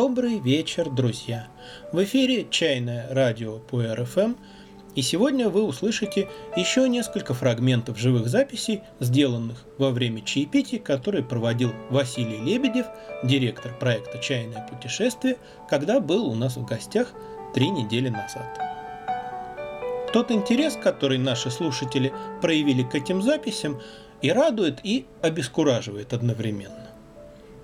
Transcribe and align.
Добрый 0.00 0.38
вечер, 0.38 0.88
друзья! 0.88 1.48
В 1.90 2.04
эфире 2.04 2.46
«Чайное 2.48 3.12
радио» 3.12 3.58
по 3.58 3.82
РФМ, 3.82 4.34
и 4.94 5.02
сегодня 5.02 5.48
вы 5.48 5.64
услышите 5.64 6.28
еще 6.54 6.88
несколько 6.88 7.34
фрагментов 7.34 7.98
живых 7.98 8.28
записей, 8.28 8.82
сделанных 9.00 9.64
во 9.76 9.90
время 9.90 10.22
чаепития, 10.22 10.78
которые 10.78 11.24
проводил 11.24 11.72
Василий 11.90 12.38
Лебедев, 12.38 12.86
директор 13.24 13.76
проекта 13.76 14.18
«Чайное 14.18 14.64
путешествие», 14.68 15.36
когда 15.68 15.98
был 15.98 16.28
у 16.28 16.36
нас 16.36 16.56
в 16.56 16.64
гостях 16.64 17.12
три 17.52 17.68
недели 17.68 18.08
назад. 18.08 18.46
Тот 20.12 20.30
интерес, 20.30 20.78
который 20.80 21.18
наши 21.18 21.50
слушатели 21.50 22.12
проявили 22.40 22.84
к 22.84 22.94
этим 22.94 23.20
записям, 23.20 23.80
и 24.22 24.30
радует, 24.30 24.78
и 24.84 25.06
обескураживает 25.22 26.12
одновременно. 26.12 26.86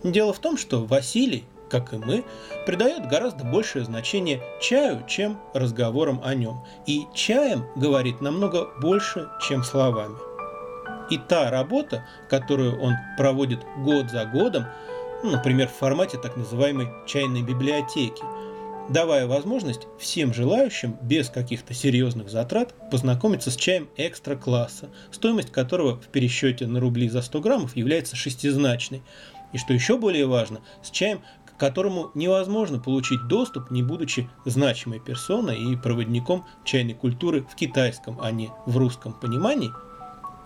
Дело 0.03 0.33
в 0.33 0.41
том, 0.41 0.57
что 0.57 0.85
Василий 0.85 1.45
как 1.69 1.93
и 1.93 1.97
мы, 1.97 2.25
придает 2.67 3.09
гораздо 3.09 3.45
большее 3.45 3.85
значение 3.85 4.43
чаю, 4.61 5.05
чем 5.07 5.39
разговорам 5.53 6.21
о 6.25 6.35
нем. 6.35 6.65
И 6.87 7.07
чаем 7.15 7.67
говорит 7.77 8.21
намного 8.21 8.69
больше, 8.81 9.29
чем 9.47 9.63
словами. 9.63 10.17
И 11.11 11.19
та 11.19 11.51
работа, 11.51 12.07
которую 12.31 12.81
он 12.81 12.95
проводит 13.19 13.61
год 13.79 14.11
за 14.11 14.25
годом, 14.25 14.65
ну, 15.23 15.31
например, 15.33 15.69
в 15.69 15.73
формате 15.73 16.19
так 16.23 16.37
называемой 16.37 16.89
чайной 17.07 17.43
библиотеки, 17.43 18.23
давая 18.89 19.27
возможность 19.27 19.87
всем 19.99 20.35
желающим 20.35 20.99
без 21.01 21.31
каких-то 21.31 21.75
серьезных 21.75 22.29
затрат 22.29 22.75
познакомиться 22.91 23.51
с 23.51 23.57
чаем 23.57 23.89
экстра-класса, 23.97 24.91
стоимость 25.11 25.51
которого 25.51 25.97
в 25.97 26.09
пересчете 26.09 26.67
на 26.67 26.81
рубли 26.81 27.09
за 27.09 27.23
100 27.23 27.41
граммов 27.41 27.77
является 27.77 28.17
шестизначной. 28.17 29.03
И 29.53 29.59
что 29.59 29.73
еще 29.73 29.99
более 29.99 30.27
важно, 30.27 30.61
с 30.83 30.91
чаем, 30.91 31.21
к 31.57 31.61
которому 31.61 32.11
невозможно 32.15 32.79
получить 32.79 33.27
доступ, 33.29 33.71
не 33.71 33.83
будучи 33.83 34.29
значимой 34.45 34.99
персоной 34.99 35.59
и 35.59 35.77
проводником 35.77 36.45
чайной 36.65 36.95
культуры 36.95 37.43
в 37.43 37.55
китайском, 37.55 38.19
а 38.21 38.31
не 38.31 38.51
в 38.67 38.77
русском 38.77 39.13
понимании, 39.13 39.71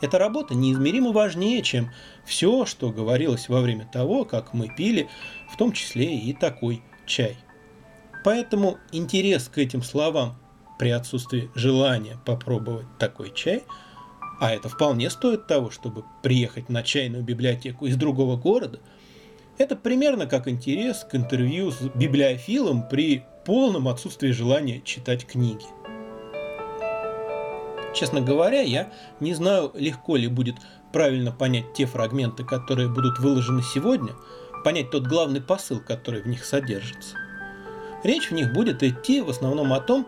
эта 0.00 0.18
работа 0.18 0.54
неизмеримо 0.54 1.12
важнее, 1.12 1.62
чем 1.62 1.90
все, 2.24 2.66
что 2.66 2.90
говорилось 2.90 3.48
во 3.48 3.60
время 3.60 3.88
того, 3.92 4.24
как 4.24 4.52
мы 4.54 4.68
пили, 4.68 5.08
в 5.50 5.56
том 5.56 5.72
числе 5.72 6.16
и 6.16 6.32
такой 6.32 6.82
чай. 7.06 7.36
Поэтому 8.24 8.78
интерес 8.92 9.48
к 9.48 9.58
этим 9.58 9.82
словам 9.82 10.36
при 10.78 10.90
отсутствии 10.90 11.50
желания 11.54 12.18
попробовать 12.24 12.86
такой 12.98 13.32
чай, 13.34 13.64
а 14.40 14.52
это 14.52 14.68
вполне 14.68 15.10
стоит 15.10 15.48
того, 15.48 15.70
чтобы 15.70 16.04
приехать 16.22 16.68
на 16.68 16.84
чайную 16.84 17.24
библиотеку 17.24 17.86
из 17.86 17.96
другого 17.96 18.36
города– 18.36 18.78
это 19.58 19.74
примерно 19.76 20.26
как 20.26 20.48
интерес 20.48 21.04
к 21.04 21.14
интервью 21.14 21.70
с 21.70 21.80
библиофилом 21.94 22.88
при 22.88 23.24
полном 23.44 23.88
отсутствии 23.88 24.30
желания 24.30 24.80
читать 24.80 25.26
книги. 25.26 25.66
Честно 27.94 28.20
говоря, 28.20 28.60
я 28.60 28.92
не 29.18 29.34
знаю, 29.34 29.72
легко 29.74 30.16
ли 30.16 30.28
будет 30.28 30.56
правильно 30.92 31.32
понять 31.32 31.72
те 31.74 31.86
фрагменты, 31.86 32.44
которые 32.44 32.88
будут 32.88 33.18
выложены 33.18 33.62
сегодня, 33.62 34.14
понять 34.64 34.90
тот 34.90 35.06
главный 35.06 35.40
посыл, 35.40 35.80
который 35.80 36.22
в 36.22 36.26
них 36.26 36.44
содержится. 36.44 37.16
Речь 38.04 38.30
в 38.30 38.34
них 38.34 38.52
будет 38.52 38.84
идти 38.84 39.20
в 39.20 39.28
основном 39.28 39.72
о 39.72 39.80
том, 39.80 40.06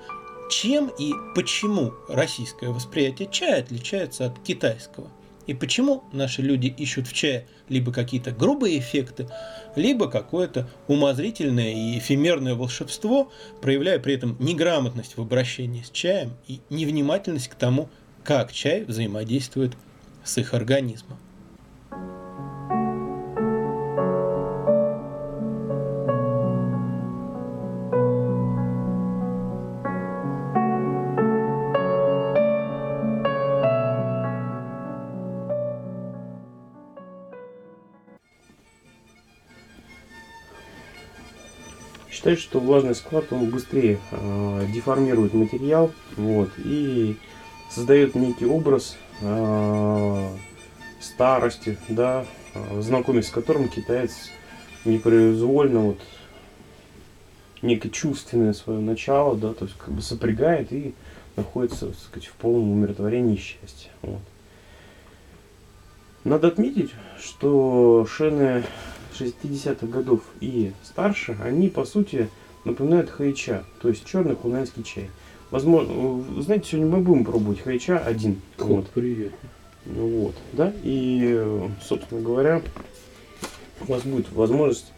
чем 0.48 0.88
и 0.98 1.12
почему 1.34 1.92
российское 2.08 2.69
восприятие 2.69 3.28
чая 3.30 3.60
отличается 3.60 4.26
от 4.26 4.38
китайского– 4.41 5.08
и 5.50 5.55
почему 5.55 6.05
наши 6.12 6.43
люди 6.43 6.69
ищут 6.69 7.09
в 7.09 7.12
чае 7.12 7.44
либо 7.69 7.93
какие-то 7.93 8.31
грубые 8.31 8.78
эффекты, 8.78 9.27
либо 9.75 10.09
какое-то 10.09 10.71
умозрительное 10.87 11.72
и 11.72 11.99
эфемерное 11.99 12.55
волшебство, 12.55 13.33
проявляя 13.61 13.99
при 13.99 14.15
этом 14.15 14.37
неграмотность 14.38 15.16
в 15.16 15.21
обращении 15.21 15.83
с 15.83 15.91
чаем 15.91 16.34
и 16.47 16.61
невнимательность 16.71 17.49
к 17.49 17.56
тому, 17.56 17.88
как 18.22 18.53
чай 18.53 18.84
взаимодействует 18.84 19.72
с 20.22 20.38
их 20.38 20.55
организмом. 20.55 21.19
Считают, 42.30 42.41
что 42.41 42.60
влажный 42.60 42.94
склад 42.94 43.32
он 43.32 43.50
быстрее 43.50 43.98
э, 44.10 44.66
деформирует 44.72 45.34
материал 45.34 45.91
вот, 46.16 46.50
и 46.58 47.16
создает 47.70 48.14
некий 48.14 48.46
образ 48.46 48.96
э, 49.20 50.28
старости, 51.00 51.78
да, 51.88 52.24
знакомясь 52.78 53.28
с 53.28 53.30
которым 53.30 53.69
китаец 53.69 54.30
непроизвольно 54.84 55.80
вот 55.80 56.00
некое 57.62 57.90
чувственное 57.90 58.52
свое 58.52 58.80
начало, 58.80 59.36
да, 59.36 59.52
то 59.52 59.64
есть 59.64 59.76
как 59.76 59.90
бы 59.90 60.02
сопрягает 60.02 60.72
и 60.72 60.94
находится, 61.36 61.86
так 61.86 61.98
сказать, 61.98 62.28
в 62.28 62.34
полном 62.34 62.72
умиротворении 62.72 63.34
и 63.34 63.38
счастье. 63.38 63.90
Вот. 64.02 64.20
Надо 66.24 66.48
отметить, 66.48 66.90
что 67.19 68.06
шены 68.06 68.62
60-х 69.20 69.86
годов 69.86 70.20
и 70.41 70.72
старше, 70.82 71.36
они 71.42 71.69
по 71.69 71.84
сути 71.84 72.28
напоминают 72.64 73.10
хайча, 73.10 73.64
то 73.81 73.88
есть 73.88 74.04
черный 74.04 74.36
хунанский 74.36 74.82
чай. 74.82 75.10
Возможно, 75.50 76.22
знаете, 76.41 76.70
сегодня 76.70 76.97
мы 76.97 77.03
будем 77.03 77.25
пробовать 77.25 77.60
хайча 77.60 77.98
один. 77.98 78.41
Как 78.56 78.66
вот. 78.69 78.88
приятно. 78.91 79.48
Ну 79.86 80.25
вот, 80.25 80.34
да, 80.53 80.72
и, 80.82 81.69
собственно 81.82 82.20
говоря, 82.20 82.62
у 83.81 83.91
вас 83.91 84.03
будет 84.03 84.31
возможность, 84.32 84.92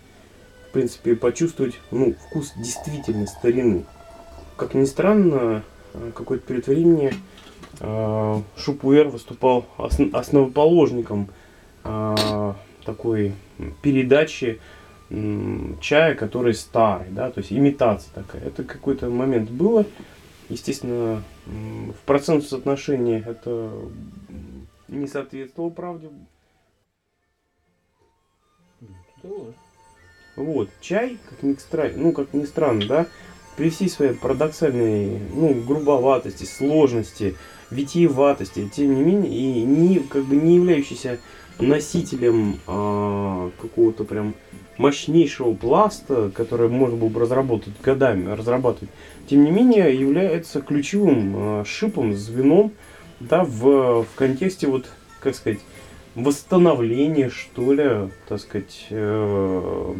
в 0.68 0.72
принципе, 0.72 1.14
почувствовать, 1.14 1.74
ну, 1.90 2.14
вкус 2.28 2.52
действительно 2.56 3.26
старины. 3.26 3.84
Как 4.56 4.74
ни 4.74 4.84
странно, 4.84 5.62
какой-то 6.14 6.46
период 6.46 6.66
времени 6.66 7.14
э, 7.80 8.42
Шупуэр 8.56 9.08
выступал 9.08 9.66
основоположником 9.78 11.28
э, 11.84 12.54
такой 12.84 13.34
передачи 13.82 14.60
чая, 15.80 16.14
который 16.14 16.54
старый, 16.54 17.10
да, 17.10 17.30
то 17.30 17.40
есть 17.40 17.52
имитация 17.52 18.12
такая. 18.14 18.42
Это 18.42 18.64
какой-то 18.64 19.10
момент 19.10 19.50
было. 19.50 19.84
Естественно, 20.48 21.22
в 21.46 22.06
процентном 22.06 22.48
соотношении 22.48 23.22
это 23.24 23.72
не 24.88 25.06
соответствовало 25.06 25.70
правде. 25.70 26.08
Вот, 30.36 30.70
чай, 30.80 31.18
как 31.28 31.42
ни, 31.42 31.56
ну, 31.96 32.12
как 32.12 32.32
ни 32.32 32.44
странно, 32.44 32.86
да, 32.86 33.06
при 33.56 33.68
всей 33.70 33.88
своей 33.88 34.14
парадоксальной, 34.14 35.18
ну, 35.34 35.54
грубоватости, 35.62 36.44
сложности, 36.44 37.36
витиеватости, 37.70 38.68
тем 38.68 38.94
не 38.94 39.02
менее, 39.02 39.32
и 39.32 39.62
не, 39.62 39.98
как 40.00 40.24
бы 40.24 40.36
не 40.36 40.56
являющийся 40.56 41.18
носителем 41.58 42.58
э, 42.66 43.50
какого-то 43.60 44.04
прям 44.04 44.34
мощнейшего 44.78 45.54
пласта, 45.54 46.30
который 46.34 46.68
можно 46.68 46.96
было 46.96 47.08
бы 47.08 47.20
разработать 47.20 47.74
годами, 47.82 48.30
разрабатывать, 48.30 48.90
тем 49.28 49.44
не 49.44 49.50
менее 49.50 49.94
является 49.94 50.60
ключевым 50.60 51.60
э, 51.60 51.64
шипом, 51.64 52.14
звеном 52.14 52.72
да, 53.20 53.44
в, 53.44 54.02
в 54.02 54.08
контексте 54.16 54.66
вот, 54.66 54.86
как 55.20 55.34
сказать, 55.34 55.60
восстановления, 56.14 57.30
что 57.30 57.72
ли, 57.72 58.10
так 58.28 58.40
сказать, 58.40 58.86
э, 58.90 59.94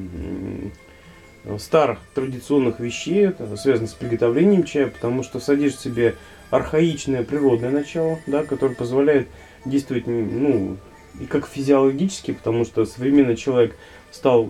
старых 1.59 1.99
традиционных 2.15 2.81
вещей, 2.81 3.31
связано 3.57 3.89
с 3.89 3.95
приготовлением 3.95 4.65
чая, 4.65 4.89
потому 4.89 5.23
что 5.23 5.41
содержит 5.41 5.79
в 5.79 5.83
себе 5.83 6.15
архаичное 6.51 7.25
природное 7.25 7.71
начало, 7.71 8.19
да, 8.27 8.45
которое 8.45 8.75
позволяет 8.75 9.29
действовать 9.65 10.07
ну, 10.07 10.77
и 11.21 11.27
как 11.27 11.47
физиологически, 11.47 12.33
потому 12.33 12.65
что 12.65 12.85
современный 12.85 13.37
человек 13.37 13.77
стал 14.11 14.49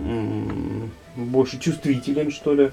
больше 1.17 1.59
чувствителен, 1.59 2.31
что 2.31 2.55
ли, 2.55 2.71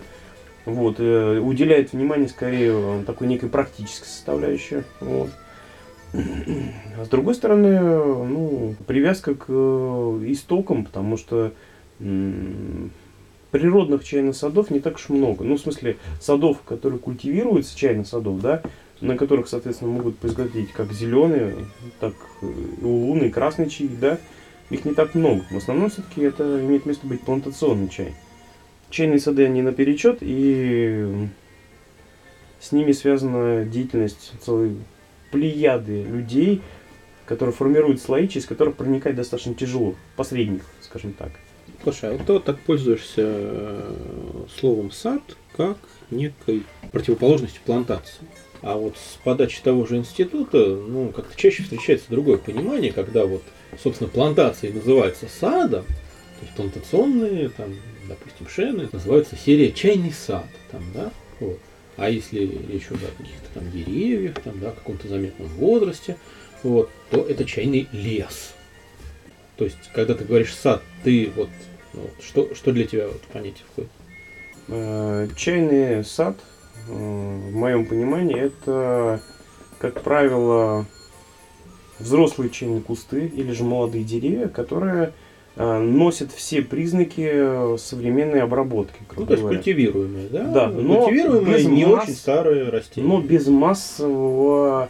вот, 0.65 0.95
э, 0.99 1.39
уделяет 1.39 1.93
внимание 1.93 2.27
скорее 2.27 2.71
э, 2.73 3.03
такой 3.05 3.27
некой 3.27 3.49
практической 3.49 4.07
составляющей, 4.07 4.83
вот. 4.99 5.29
А 6.11 7.05
с 7.05 7.07
другой 7.09 7.35
стороны, 7.35 7.79
ну, 7.79 8.75
привязка 8.87 9.35
к 9.35 9.45
э, 9.47 10.23
истокам, 10.27 10.85
потому 10.85 11.17
что 11.17 11.51
природных 13.51 14.03
чайных 14.03 14.35
садов 14.35 14.69
не 14.69 14.79
так 14.79 14.95
уж 14.95 15.09
много. 15.09 15.43
Ну, 15.43 15.57
в 15.57 15.59
смысле, 15.59 15.97
садов, 16.21 16.61
которые 16.61 16.99
культивируются, 16.99 17.77
чайных 17.77 18.07
садов, 18.07 18.39
да, 18.41 18.61
на 19.01 19.17
которых, 19.17 19.47
соответственно, 19.47 19.91
могут 19.91 20.17
произготовить 20.17 20.71
как 20.71 20.91
зеленые, 20.91 21.55
так 21.99 22.13
и 22.41 22.83
улунный, 22.83 23.31
красный 23.31 23.69
чай, 23.69 23.87
да, 23.87 24.17
их 24.69 24.85
не 24.85 24.93
так 24.93 25.15
много. 25.15 25.43
В 25.49 25.57
основном 25.57 25.89
все-таки 25.89 26.21
это 26.21 26.61
имеет 26.61 26.85
место 26.85 27.07
быть 27.07 27.21
плантационный 27.21 27.89
чай. 27.89 28.13
чайные 28.89 29.19
сады, 29.19 29.45
они 29.45 29.61
наперечет, 29.61 30.19
и 30.21 31.27
с 32.59 32.71
ними 32.71 32.91
связана 32.91 33.65
деятельность 33.65 34.33
целой 34.41 34.75
плеяды 35.31 36.03
людей, 36.03 36.61
которые 37.25 37.53
формируют 37.53 38.01
слои, 38.01 38.27
через 38.27 38.45
которых 38.45 38.75
проникать 38.75 39.15
достаточно 39.15 39.53
тяжело, 39.53 39.95
посредник, 40.15 40.63
скажем 40.81 41.13
так. 41.13 41.31
Слушай, 41.83 42.09
а 42.09 42.17
вот 42.17 42.25
ты 42.25 42.39
так 42.39 42.59
пользуешься 42.59 43.21
э, 43.21 43.95
словом 44.59 44.91
сад 44.91 45.21
как 45.55 45.77
некой 46.11 46.63
противоположностью 46.91 47.61
плантации. 47.65 48.25
А 48.61 48.75
вот 48.75 48.95
с 48.97 49.17
подачи 49.23 49.61
того 49.61 49.85
же 49.85 49.97
института, 49.97 50.57
ну, 50.57 51.09
как-то 51.09 51.35
чаще 51.37 51.63
встречается 51.63 52.07
другое 52.09 52.37
понимание, 52.37 52.91
когда 52.91 53.25
вот, 53.25 53.43
собственно, 53.81 54.09
плантации 54.09 54.69
называются 54.69 55.27
садом, 55.27 55.85
то 55.85 56.45
есть 56.45 56.55
плантационные, 56.55 57.49
там, 57.49 57.75
допустим, 58.07 58.47
шены, 58.49 58.89
называются 58.91 59.37
серия 59.37 59.71
чайный 59.71 60.11
сад, 60.11 60.47
там, 60.71 60.83
да, 60.93 61.11
вот. 61.39 61.59
А 61.95 62.09
если 62.09 62.39
речь 62.39 62.87
идет 62.87 63.09
о 63.09 63.23
каких-то 63.23 63.53
там 63.53 63.71
деревьях, 63.71 64.41
там, 64.41 64.59
да, 64.59 64.71
каком-то 64.71 65.07
заметном 65.07 65.47
возрасте, 65.49 66.17
вот, 66.63 66.89
то 67.11 67.25
это 67.25 67.45
чайный 67.45 67.87
лес. 67.91 68.53
То 69.57 69.65
есть, 69.65 69.77
когда 69.93 70.13
ты 70.15 70.23
говоришь 70.23 70.53
сад, 70.53 70.81
ты 71.03 71.31
вот, 71.35 71.49
ну, 71.93 72.01
вот 72.01 72.23
что, 72.23 72.55
что 72.55 72.71
для 72.71 72.85
тебя 72.85 73.07
вот 73.07 73.21
понятие 73.23 73.63
входит? 73.71 73.91
Э, 74.69 75.27
чайный 75.35 76.05
сад, 76.05 76.37
в 76.89 77.55
моем 77.55 77.85
понимании, 77.85 78.37
это, 78.37 79.21
как 79.77 80.01
правило, 80.01 80.85
взрослые 81.99 82.49
чайные 82.49 82.81
кусты 82.81 83.27
или 83.27 83.51
же 83.51 83.63
молодые 83.63 84.03
деревья, 84.03 84.47
которые 84.47 85.13
э, 85.55 85.79
носят 85.79 86.31
все 86.31 86.61
признаки 86.61 87.77
современной 87.77 88.41
обработки. 88.41 88.99
Ну, 89.15 89.25
то 89.25 89.33
есть 89.33 89.41
говоря. 89.41 89.57
культивируемые, 89.57 90.29
да? 90.29 90.43
Да, 90.45 90.67
но 90.67 91.05
культивируемые, 91.05 91.57
без 91.57 91.65
не 91.65 91.85
масс... 91.85 92.03
очень 92.03 92.15
старые 92.15 92.69
растения. 92.69 93.07
Но 93.07 93.21
без 93.21 93.47
массового 93.47 94.89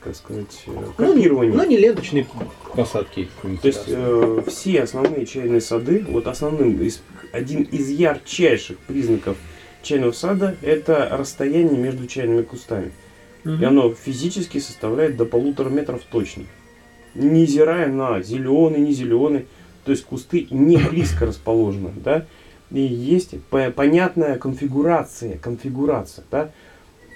как 0.00 0.16
сказать, 0.16 0.62
э, 0.66 0.70
ну, 0.70 0.92
копирование. 0.96 1.52
Ну, 1.52 1.58
но 1.58 1.64
не 1.64 1.76
ленточные 1.76 2.26
посадки. 2.74 3.28
То 3.42 3.66
есть 3.68 3.84
э, 3.86 4.42
все 4.46 4.82
основные 4.82 5.26
чайные 5.26 5.60
сады, 5.60 6.04
вот 6.08 6.26
основным, 6.26 6.80
из, 6.82 7.02
один 7.32 7.62
из 7.62 7.88
ярчайших 7.90 8.78
признаков 8.78 9.36
чайного 9.82 10.12
сада 10.12 10.56
это 10.62 11.08
расстояние 11.10 11.78
между 11.78 12.06
чайными 12.06 12.42
кустами. 12.42 12.92
Угу. 13.44 13.54
И 13.54 13.64
оно 13.64 13.94
физически 13.94 14.58
составляет 14.58 15.16
до 15.16 15.24
полутора 15.24 15.68
метров 15.68 16.02
точно. 16.10 16.44
Невзирая 17.14 17.88
на 17.88 18.22
зеленый, 18.22 18.80
не 18.80 18.92
зеленый. 18.92 19.46
То 19.84 19.92
есть 19.92 20.04
кусты 20.04 20.46
не 20.50 20.76
близко 20.76 21.26
расположены, 21.26 21.90
да. 21.96 22.26
И 22.70 22.80
есть 22.80 23.34
понятная 23.48 24.38
конфигурация, 24.38 25.38
конфигурация, 25.38 26.24
да 26.30 26.52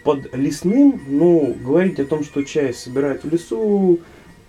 под 0.05 0.34
лесным, 0.34 1.00
ну, 1.08 1.56
говорить 1.64 1.99
о 1.99 2.05
том, 2.05 2.22
что 2.22 2.44
чай 2.44 2.72
собирают 2.75 3.25
в 3.25 3.32
лесу, 3.32 3.99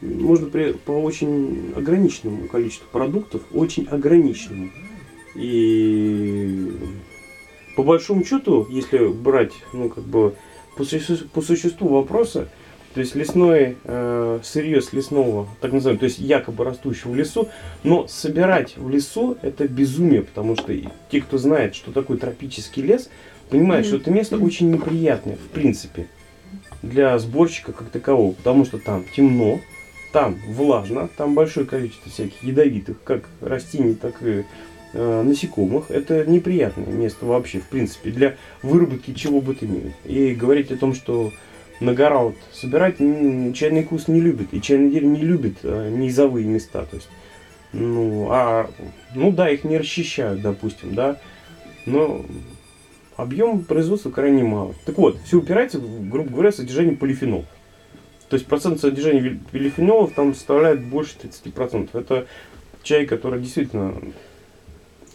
можно 0.02 0.48
при, 0.48 0.74
по 0.74 0.92
очень 0.92 1.74
ограниченному 1.76 2.48
количеству 2.48 2.88
продуктов, 2.92 3.42
очень 3.54 3.88
ограниченному. 3.88 4.70
И 5.34 6.72
по 7.76 7.84
большому 7.84 8.24
счету, 8.24 8.68
если 8.70 9.08
брать, 9.08 9.54
ну, 9.74 9.90
как 9.90 10.04
бы, 10.04 10.36
по 10.78 10.84
существу, 10.84 11.28
по 11.30 11.42
существу 11.42 11.88
вопроса, 11.90 12.48
то 12.94 13.02
есть 13.02 13.14
лесное 13.14 13.76
э, 13.84 14.40
сырье 14.42 14.82
с 14.82 14.94
лесного, 14.94 15.50
так 15.60 15.74
называемого, 15.74 16.00
то 16.00 16.06
есть 16.06 16.20
якобы 16.20 16.64
растущего 16.64 17.12
в 17.12 17.16
лесу, 17.16 17.50
но 17.84 18.08
собирать 18.08 18.78
в 18.78 18.90
лесу 18.90 19.38
это 19.42 19.68
безумие, 19.68 20.22
потому 20.22 20.56
что 20.56 20.74
те, 21.12 21.22
кто 21.22 21.38
знает, 21.38 21.76
что 21.76 21.92
такое 21.92 22.18
тропический 22.18 22.82
лес, 22.82 23.10
понимает, 23.50 23.86
что 23.86 23.98
это 23.98 24.12
место 24.12 24.38
очень 24.38 24.72
неприятное, 24.72 25.36
в 25.36 25.50
принципе, 25.50 26.08
для 26.82 27.20
сборщика 27.20 27.74
как 27.74 27.90
такового, 27.90 28.32
потому 28.32 28.64
что 28.64 28.78
там 28.78 29.04
темно, 29.14 29.60
там 30.14 30.38
влажно, 30.48 31.10
там 31.18 31.36
большое 31.36 31.66
количество 31.66 32.10
всяких 32.10 32.42
ядовитых, 32.44 33.04
как 33.04 33.26
растений, 33.42 33.96
так 33.96 34.24
и 34.24 34.46
насекомых. 34.96 35.92
Это 35.92 36.26
неприятное 36.26 36.88
место 36.88 37.26
вообще, 37.26 37.60
в 37.60 37.68
принципе, 37.68 38.12
для 38.12 38.36
выработки 38.64 39.14
чего 39.14 39.42
бы 39.42 39.54
то 39.56 39.66
ни 39.66 39.80
было. 39.80 39.92
И 40.06 40.34
говорить 40.34 40.72
о 40.72 40.78
том, 40.78 40.94
что 40.94 41.32
на 41.80 41.94
гора 41.94 42.20
вот 42.20 42.36
собирать 42.54 42.98
чайный 42.98 43.84
куст 43.84 44.08
не 44.08 44.22
любит, 44.22 44.54
и 44.54 44.62
чайный 44.62 44.92
дерево 44.92 45.12
не 45.12 45.22
любит 45.22 45.58
э, 45.64 45.90
низовые 45.90 46.46
места, 46.48 46.86
то 46.86 46.96
есть, 46.96 47.10
ну, 47.74 48.28
а, 48.32 48.70
ну 49.14 49.32
да, 49.32 49.50
их 49.50 49.64
не 49.64 49.78
расчищают, 49.78 50.42
допустим, 50.42 50.96
да, 50.96 51.20
но 51.86 52.26
объем 53.18 53.64
производства 53.64 54.10
крайне 54.10 54.44
мало. 54.44 54.76
Так 54.86 54.98
вот, 54.98 55.20
все 55.26 55.38
упирается, 55.38 55.80
грубо 55.80 56.30
говоря, 56.30 56.52
в 56.52 56.56
содержание 56.56 56.96
полифенолов. 56.96 57.46
То 58.30 58.38
есть 58.38 58.48
процент 58.48 58.80
содержания 58.80 59.40
полифенолов 59.52 60.14
там 60.14 60.34
составляет 60.34 60.84
больше 60.84 61.16
30%. 61.22 61.90
Это 61.94 62.26
чай, 62.82 63.06
который 63.06 63.42
действительно 63.42 63.96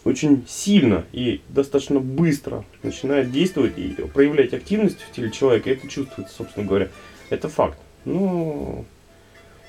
очень 0.03 0.45
сильно 0.47 1.05
и 1.11 1.41
достаточно 1.49 1.99
быстро 1.99 2.65
начинает 2.83 3.31
действовать 3.31 3.77
и 3.77 3.89
проявлять 4.13 4.53
активность 4.53 4.99
в 5.01 5.11
теле 5.11 5.31
человека. 5.31 5.69
Это 5.69 5.87
чувствуется, 5.87 6.35
собственно 6.35 6.65
говоря. 6.65 6.89
Это 7.29 7.49
факт. 7.49 7.77
Но, 8.05 8.85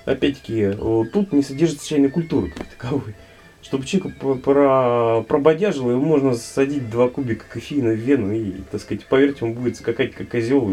опять-таки, 0.04 0.72
тут 1.12 1.32
не 1.32 1.42
содержится 1.42 1.88
чайной 1.88 2.10
культуры 2.10 2.50
как 2.50 2.66
таковой 2.66 3.14
чтобы 3.62 3.86
человек 3.86 4.18
про, 4.42 5.22
прободяжил, 5.22 5.90
ему 5.90 6.04
можно 6.04 6.34
садить 6.34 6.90
два 6.90 7.08
кубика 7.08 7.44
кофеина 7.48 7.92
в 7.92 7.96
вену 7.96 8.32
и, 8.32 8.52
так 8.70 8.80
сказать, 8.80 9.06
поверьте, 9.06 9.44
он 9.44 9.54
будет 9.54 9.76
скакать 9.76 10.12
как 10.12 10.28
козел. 10.28 10.68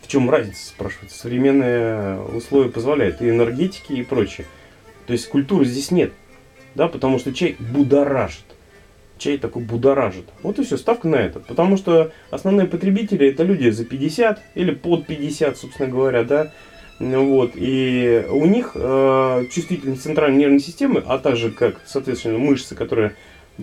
В 0.00 0.08
чем 0.08 0.28
разница, 0.28 0.66
спрашивают. 0.66 1.12
Современные 1.12 2.20
условия 2.20 2.70
позволяют 2.70 3.22
и 3.22 3.28
энергетики, 3.28 3.92
и 3.92 4.02
прочее. 4.02 4.46
То 5.06 5.12
есть 5.12 5.28
культуры 5.28 5.64
здесь 5.64 5.90
нет. 5.90 6.12
Да, 6.74 6.88
потому 6.88 7.18
что 7.18 7.32
чай 7.32 7.56
будоражит. 7.58 8.44
Чай 9.24 9.38
такой 9.38 9.62
будоражит. 9.62 10.26
Вот 10.42 10.58
и 10.58 10.64
все, 10.64 10.76
ставка 10.76 11.08
на 11.08 11.16
это. 11.16 11.40
Потому 11.40 11.78
что 11.78 12.12
основные 12.30 12.66
потребители 12.66 13.30
это 13.30 13.42
люди 13.42 13.70
за 13.70 13.86
50 13.86 14.42
или 14.54 14.70
под 14.72 15.06
50, 15.06 15.56
собственно 15.56 15.88
говоря, 15.88 16.24
да, 16.24 16.52
вот, 17.00 17.52
и 17.54 18.26
у 18.30 18.44
них 18.44 18.72
э, 18.74 19.44
чувствительность 19.50 20.02
центральной 20.02 20.40
нервной 20.40 20.60
системы, 20.60 21.02
а 21.06 21.16
также 21.16 21.50
как, 21.50 21.80
соответственно, 21.86 22.38
мышцы, 22.38 22.74
которые 22.74 23.16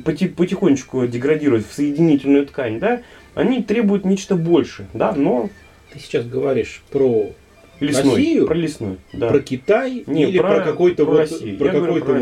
потихонечку 0.03 1.05
деградируют 1.05 1.67
в 1.67 1.73
соединительную 1.73 2.47
ткань, 2.47 2.79
да, 2.79 3.03
они 3.35 3.61
требуют 3.61 4.03
нечто 4.03 4.35
больше, 4.35 4.87
да, 4.93 5.13
но... 5.13 5.49
Ты 5.93 5.99
сейчас 5.99 6.25
говоришь 6.25 6.81
про 6.89 7.31
лесной, 7.79 8.15
Россию, 8.15 8.47
про 8.47 8.55
лесную, 8.55 8.97
да. 9.13 9.27
про 9.27 9.39
Китай 9.39 10.03
Не, 10.07 10.23
или 10.23 10.39
про, 10.39 10.55
про 10.55 10.63
какой-то 10.63 11.05
вот, 11.05 11.19
Россию. 11.19 11.57
про 11.57 11.69
какой-то 11.69 11.93
вот 11.93 12.05
про 12.05 12.13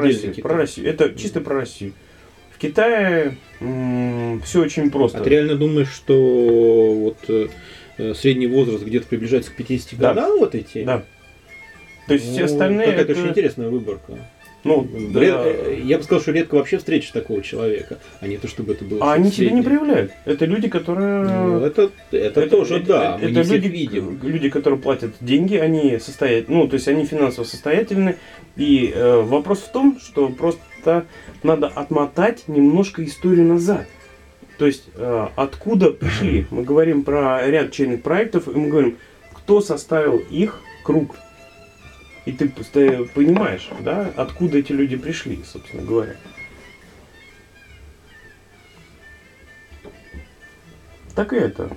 Россию, 0.00 0.42
про 0.42 0.56
Россию. 0.56 0.88
Это 0.88 1.14
чисто 1.14 1.40
про 1.40 1.56
Россию. 1.56 1.92
В 2.56 2.58
Китае 2.58 3.36
все 3.58 4.62
очень 4.62 4.90
просто. 4.90 5.18
А 5.18 5.20
ты 5.22 5.30
реально 5.30 5.56
думаешь, 5.56 5.92
что 5.92 6.94
вот 6.94 7.18
э, 7.28 7.48
Э, 7.98 8.12
средний 8.14 8.46
возраст 8.46 8.84
где-то 8.84 9.06
приближается 9.06 9.50
к 9.50 9.54
50 9.54 9.98
да. 9.98 10.08
годам 10.08 10.38
вот 10.38 10.54
эти? 10.54 10.84
Да. 10.84 11.02
То 12.06 12.14
есть 12.14 12.26
ну, 12.26 12.32
все 12.32 12.44
остальные... 12.44 12.88
Какая-то 12.88 13.12
это... 13.12 13.20
очень 13.20 13.30
интересная 13.30 13.68
выборка. 13.68 14.12
Ну, 14.64 14.86
да. 15.14 15.20
Э, 15.22 15.80
я 15.82 15.96
бы 15.96 16.04
сказал, 16.04 16.20
что 16.20 16.32
редко 16.32 16.56
вообще 16.56 16.76
встречаешь 16.76 17.12
такого 17.12 17.40
человека, 17.42 17.98
а 18.20 18.26
не 18.26 18.36
то, 18.36 18.48
чтобы 18.48 18.74
это 18.74 18.84
было. 18.84 19.02
А 19.02 19.14
они 19.14 19.30
тебя 19.30 19.50
не 19.50 19.62
проявляют. 19.62 20.12
Это 20.26 20.44
люди, 20.44 20.68
которые. 20.68 21.24
Ну, 21.24 21.60
это, 21.60 21.90
это, 22.10 22.40
это 22.42 22.50
тоже, 22.50 22.76
это, 22.76 22.86
да. 22.86 23.18
Это, 23.20 23.40
это 23.40 23.54
люди, 23.54 23.68
видим. 23.68 24.20
люди, 24.22 24.50
которые 24.50 24.78
платят 24.78 25.12
деньги, 25.20 25.56
они 25.56 25.98
состоят, 25.98 26.48
ну, 26.48 26.68
то 26.68 26.74
есть 26.74 26.88
они 26.88 27.06
финансово 27.06 27.44
состоятельны. 27.44 28.16
И 28.56 28.92
э, 28.94 29.20
вопрос 29.20 29.60
в 29.60 29.72
том, 29.72 29.98
что 30.00 30.28
просто 30.28 30.60
надо 31.42 31.68
отмотать 31.68 32.48
немножко 32.48 33.04
историю 33.04 33.46
назад. 33.46 33.86
То 34.58 34.66
есть 34.66 34.88
э, 34.94 35.28
откуда 35.36 35.90
пришли? 35.90 36.46
Мы 36.50 36.62
говорим 36.62 37.02
про 37.02 37.46
ряд 37.46 37.72
чайных 37.72 38.02
проектов, 38.02 38.48
и 38.48 38.52
мы 38.52 38.68
говорим, 38.68 38.98
кто 39.32 39.60
составил 39.60 40.16
их 40.16 40.60
круг. 40.82 41.16
И 42.24 42.32
ты, 42.32 42.48
ты 42.48 43.04
понимаешь, 43.04 43.68
да, 43.80 44.10
откуда 44.16 44.58
эти 44.58 44.72
люди 44.72 44.96
пришли, 44.96 45.40
собственно 45.44 45.82
говоря. 45.82 46.16
Так 51.14 51.32
и 51.32 51.36
это. 51.36 51.70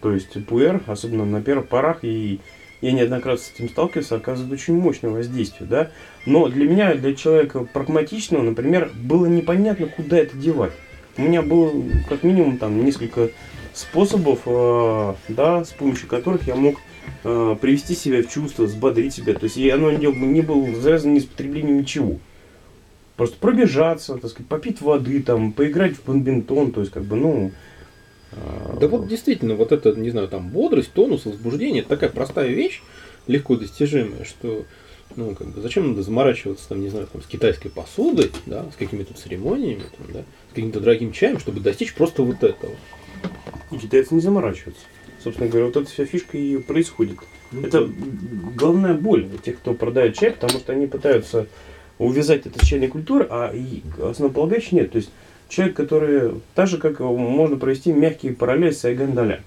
То 0.00 0.12
есть 0.12 0.46
пуэр, 0.46 0.82
особенно 0.86 1.24
на 1.24 1.42
первых 1.42 1.68
порах, 1.68 1.98
и 2.02 2.40
я 2.80 2.92
неоднократно 2.92 3.42
с 3.42 3.52
этим 3.54 3.68
сталкивался, 3.68 4.16
оказывает 4.16 4.52
очень 4.52 4.78
мощное 4.78 5.10
воздействие, 5.10 5.68
да. 5.68 5.90
Но 6.26 6.48
для 6.48 6.66
меня, 6.66 6.94
для 6.94 7.14
человека 7.14 7.64
прагматичного, 7.64 8.42
например, 8.42 8.90
было 8.94 9.26
непонятно, 9.26 9.86
куда 9.86 10.18
это 10.18 10.36
девать. 10.36 10.72
У 11.16 11.22
меня 11.22 11.42
было 11.42 11.72
как 12.08 12.22
минимум 12.22 12.58
там 12.58 12.84
несколько 12.84 13.30
способов, 13.72 14.40
э, 14.46 15.14
да, 15.28 15.64
с 15.64 15.70
помощью 15.72 16.08
которых 16.08 16.46
я 16.46 16.54
мог 16.54 16.76
э, 17.24 17.56
привести 17.60 17.94
себя 17.94 18.22
в 18.22 18.28
чувство, 18.28 18.64
взбодрить 18.64 19.14
себя. 19.14 19.32
То 19.34 19.44
есть 19.44 19.56
и 19.56 19.68
оно 19.70 19.90
не, 19.90 20.06
не 20.06 20.42
было 20.42 20.74
завязано 20.74 21.12
ни 21.12 21.20
с 21.20 21.24
потреблением 21.24 21.78
ничего. 21.80 22.18
просто 23.16 23.38
пробежаться, 23.38 24.16
так 24.18 24.30
сказать, 24.30 24.48
попить 24.48 24.82
воды, 24.82 25.22
там, 25.22 25.52
поиграть 25.52 25.96
в 25.96 26.04
бадминтон, 26.04 26.72
то 26.72 26.80
есть, 26.80 26.92
как 26.92 27.04
бы, 27.04 27.16
ну... 27.16 27.52
Да 28.32 28.88
вот 28.88 29.08
действительно, 29.08 29.54
вот 29.54 29.72
это, 29.72 29.92
не 29.92 30.10
знаю, 30.10 30.28
там, 30.28 30.48
бодрость, 30.48 30.92
тонус, 30.92 31.24
возбуждение, 31.24 31.80
это 31.80 31.90
такая 31.90 32.10
простая 32.10 32.48
вещь, 32.48 32.82
легко 33.26 33.56
достижимая, 33.56 34.24
что 34.24 34.64
ну, 35.14 35.34
как 35.34 35.48
бы, 35.48 35.60
зачем 35.62 35.90
надо 35.90 36.02
заморачиваться, 36.02 36.68
там, 36.68 36.80
не 36.80 36.88
знаю, 36.88 37.06
там, 37.06 37.22
с 37.22 37.26
китайской 37.26 37.68
посудой, 37.68 38.30
да, 38.44 38.66
с 38.72 38.76
какими-то 38.76 39.14
церемониями, 39.14 39.84
там, 39.96 40.12
да, 40.12 40.20
с 40.50 40.54
каким-то 40.54 40.80
дорогим 40.80 41.12
чаем, 41.12 41.38
чтобы 41.38 41.60
достичь 41.60 41.94
просто 41.94 42.22
вот 42.22 42.42
этого. 42.42 42.74
И 43.70 43.78
китайцы 43.78 44.14
не 44.14 44.20
заморачиваются. 44.20 44.82
Собственно 45.22 45.48
говоря, 45.48 45.66
вот 45.66 45.76
эта 45.76 45.90
вся 45.90 46.04
фишка 46.04 46.36
и 46.36 46.58
происходит. 46.58 47.18
Это 47.52 47.88
главная 48.56 48.94
боль 48.94 49.28
тех, 49.42 49.56
кто 49.58 49.74
продает 49.74 50.16
чай, 50.16 50.32
потому 50.32 50.58
что 50.58 50.72
они 50.72 50.86
пытаются 50.86 51.46
увязать 51.98 52.46
это 52.46 52.62
с 52.62 52.68
чайной 52.68 52.88
культурой, 52.88 53.26
а 53.30 53.52
и 53.54 53.82
основополагающий 54.02 54.76
нет. 54.76 54.92
То 54.92 54.98
есть 54.98 55.10
человек, 55.48 55.76
который, 55.76 56.40
так 56.54 56.66
же, 56.66 56.78
как 56.78 57.00
можно 57.00 57.56
провести 57.56 57.92
мягкие 57.92 58.34
параллели 58.34 58.72
с 58.72 58.84
Айгандаля. 58.84 59.42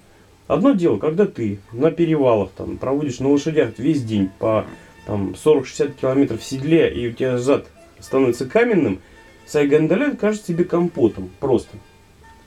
Одно 0.47 0.71
дело, 0.71 0.97
когда 0.97 1.25
ты 1.25 1.59
на 1.71 1.91
перевалах 1.91 2.49
там, 2.57 2.77
проводишь 2.77 3.19
на 3.19 3.29
лошадях 3.29 3.77
весь 3.77 4.03
день 4.03 4.29
по 4.39 4.65
там, 5.05 5.35
40-60 5.43 5.93
километров 5.99 6.41
в 6.41 6.43
седле, 6.43 6.91
и 6.91 7.09
у 7.09 7.11
тебя 7.13 7.37
зад 7.37 7.67
становится 7.99 8.45
каменным, 8.45 8.99
Сайгандаля 9.45 10.15
кажется 10.15 10.47
тебе 10.47 10.63
компотом, 10.63 11.29
просто. 11.39 11.77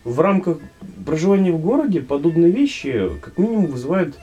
В 0.04 0.18
рамках 0.20 0.58
проживания 1.06 1.52
в 1.52 1.60
городе 1.60 2.00
подобные 2.00 2.50
вещи 2.50 3.10
как 3.20 3.38
минимум 3.38 3.66
вызывают 3.66 4.16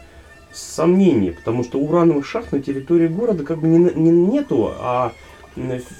сомнения, 0.51 1.31
потому 1.31 1.63
что 1.63 1.79
урановых 1.79 2.25
шахт 2.25 2.51
на 2.51 2.62
территории 2.62 3.07
города 3.07 3.43
как 3.43 3.59
бы 3.59 3.67
не, 3.67 3.77
не, 3.77 4.12
нету, 4.12 4.74
а 4.77 5.13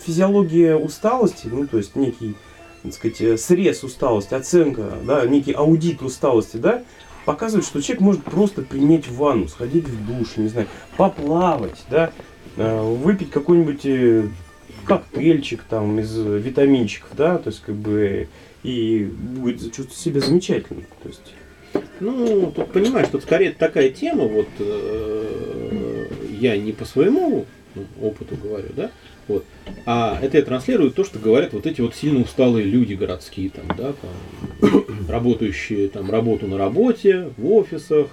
физиология 0.06 0.76
усталости, 0.76 1.48
ну 1.48 1.68
то 1.68 1.78
есть 1.78 1.96
некий, 1.96 2.36
так 2.84 2.94
сказать, 2.94 3.22
э, 3.22 3.38
срез 3.38 3.84
усталости, 3.84 4.34
оценка, 4.34 4.94
да, 5.04 5.26
некий 5.26 5.54
аудит 5.54 6.02
усталости, 6.02 6.58
да, 6.58 6.84
показывает, 7.26 7.66
что 7.66 7.82
человек 7.82 8.02
может 8.02 8.24
просто 8.24 8.62
принять 8.62 9.08
ванну, 9.08 9.48
сходить 9.48 9.88
в 9.88 10.08
душ, 10.08 10.38
не 10.38 10.48
знаю, 10.48 10.68
поплавать, 10.98 11.84
да, 11.90 12.12
э, 12.58 12.82
выпить 12.82 13.32
какой-нибудь 13.32 13.86
э, 13.86 14.28
коктейльчик 14.86 15.64
там 15.70 16.00
из 16.00 16.16
витаминчиков, 16.16 17.10
да, 17.16 17.38
то 17.38 17.50
есть 17.50 17.62
как 17.62 17.76
бы 17.76 18.28
и 18.64 19.04
будет 19.06 19.62
чувствовать 19.62 19.94
себя 19.94 20.22
замечательно, 20.22 20.84
то 21.04 21.10
есть. 21.10 21.34
Ну, 22.00 22.52
тут 22.56 22.72
понимаешь, 22.72 23.10
тут 23.12 23.24
скорее 23.24 23.52
такая 23.52 23.90
тема, 23.90 24.24
вот 24.26 24.48
э, 24.60 26.08
я 26.40 26.58
не 26.58 26.72
по 26.72 26.86
своему 26.86 27.46
опыту 28.02 28.36
говорю, 28.42 28.70
да, 28.76 28.90
вот, 29.30 29.46
а 29.86 30.20
это 30.22 30.38
я 30.38 30.44
транслирую 30.44 30.92
то, 30.92 31.06
что 31.06 31.20
говорят 31.20 31.54
вот 31.54 31.66
эти 31.66 31.80
вот 31.80 31.96
сильно 31.96 32.22
усталые 32.22 32.66
люди 32.66 32.96
городские, 32.96 33.50
там, 33.50 33.66
да, 33.78 33.94
там, 33.94 34.86
работающие 35.08 35.88
там 35.88 36.12
работу 36.12 36.48
на 36.48 36.58
работе, 36.58 37.32
в 37.38 37.52
офисах, 37.54 38.08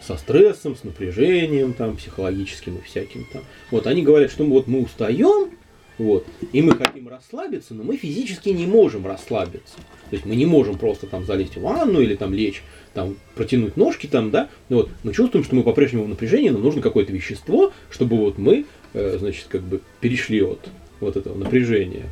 со 0.00 0.16
стрессом, 0.16 0.74
с 0.74 0.82
напряжением, 0.82 1.74
там, 1.74 1.96
психологическим 1.96 2.78
и 2.78 2.82
всяким 2.82 3.24
там. 3.32 3.42
Вот, 3.70 3.86
они 3.86 4.02
говорят, 4.02 4.32
что 4.32 4.44
вот 4.44 4.66
мы 4.66 4.82
устаем, 4.82 5.50
вот. 5.98 6.26
И 6.52 6.62
мы 6.62 6.74
хотим 6.74 7.08
расслабиться, 7.08 7.74
но 7.74 7.84
мы 7.84 7.96
физически 7.96 8.48
не 8.48 8.66
можем 8.66 9.06
расслабиться. 9.06 9.76
То 10.10 10.16
есть 10.16 10.24
мы 10.24 10.34
не 10.36 10.46
можем 10.46 10.78
просто 10.78 11.06
там 11.06 11.24
залезть 11.24 11.56
в 11.56 11.60
ванну 11.60 12.00
или 12.00 12.16
там 12.16 12.32
лечь, 12.32 12.62
там 12.94 13.16
протянуть 13.34 13.76
ножки 13.76 14.06
там, 14.06 14.30
да. 14.30 14.48
Вот. 14.68 14.90
Мы 15.04 15.12
чувствуем, 15.12 15.44
что 15.44 15.54
мы 15.54 15.62
по-прежнему 15.62 16.04
в 16.04 16.08
напряжении, 16.08 16.48
нам 16.48 16.62
нужно 16.62 16.82
какое-то 16.82 17.12
вещество, 17.12 17.72
чтобы 17.90 18.16
вот 18.16 18.38
мы, 18.38 18.64
значит, 18.92 19.46
как 19.48 19.62
бы 19.62 19.80
перешли 20.00 20.42
от 20.42 20.68
вот 21.00 21.16
этого 21.16 21.36
напряжения 21.36 22.04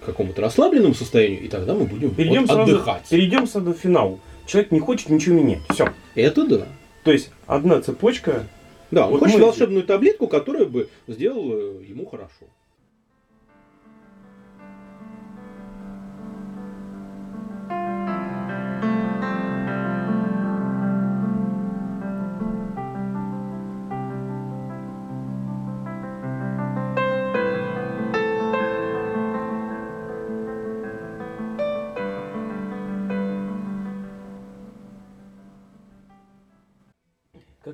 к 0.00 0.06
какому-то 0.06 0.40
расслабленному 0.42 0.94
состоянию, 0.94 1.42
и 1.42 1.48
тогда 1.48 1.74
мы 1.74 1.84
будем 1.84 2.14
перейдем 2.14 2.42
вот, 2.42 2.50
сразу, 2.50 2.72
отдыхать. 2.72 3.08
Перейдем 3.08 3.46
сразу 3.46 3.74
к 3.74 3.78
финалу. 3.78 4.20
Человек 4.46 4.72
не 4.72 4.80
хочет 4.80 5.10
ничего 5.10 5.36
менять. 5.38 5.60
Все. 5.70 5.92
Это 6.14 6.46
да. 6.46 6.66
То 7.04 7.12
есть 7.12 7.30
одна 7.46 7.80
цепочка. 7.80 8.46
Да, 8.90 9.06
он 9.06 9.12
вот 9.12 9.20
хочет 9.20 9.40
волшебную 9.40 9.84
таблетку, 9.84 10.26
которая 10.26 10.64
бы 10.64 10.88
сделала 11.06 11.80
ему 11.80 12.06
хорошо. 12.06 12.46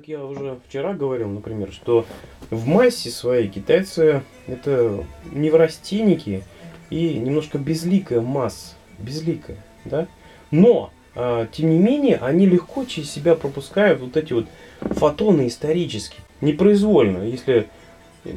Я 0.07 0.23
уже 0.23 0.57
вчера 0.65 0.93
говорил, 0.93 1.27
например, 1.27 1.73
что 1.73 2.05
в 2.49 2.65
массе 2.65 3.09
своей 3.09 3.49
китайцы 3.49 4.23
это 4.47 5.03
неврастенники 5.33 6.45
и 6.89 7.15
немножко 7.15 7.57
безликая 7.57 8.21
масса, 8.21 8.75
безликая, 8.99 9.57
да? 9.83 10.07
Но, 10.49 10.91
э, 11.13 11.47
тем 11.51 11.71
не 11.71 11.77
менее, 11.77 12.19
они 12.21 12.45
легко 12.45 12.85
через 12.85 13.11
себя 13.11 13.35
пропускают 13.35 13.99
вот 13.99 14.15
эти 14.15 14.31
вот 14.31 14.45
фотоны 14.79 15.49
исторические, 15.49 16.21
непроизвольно. 16.39 17.23
Если 17.23 17.67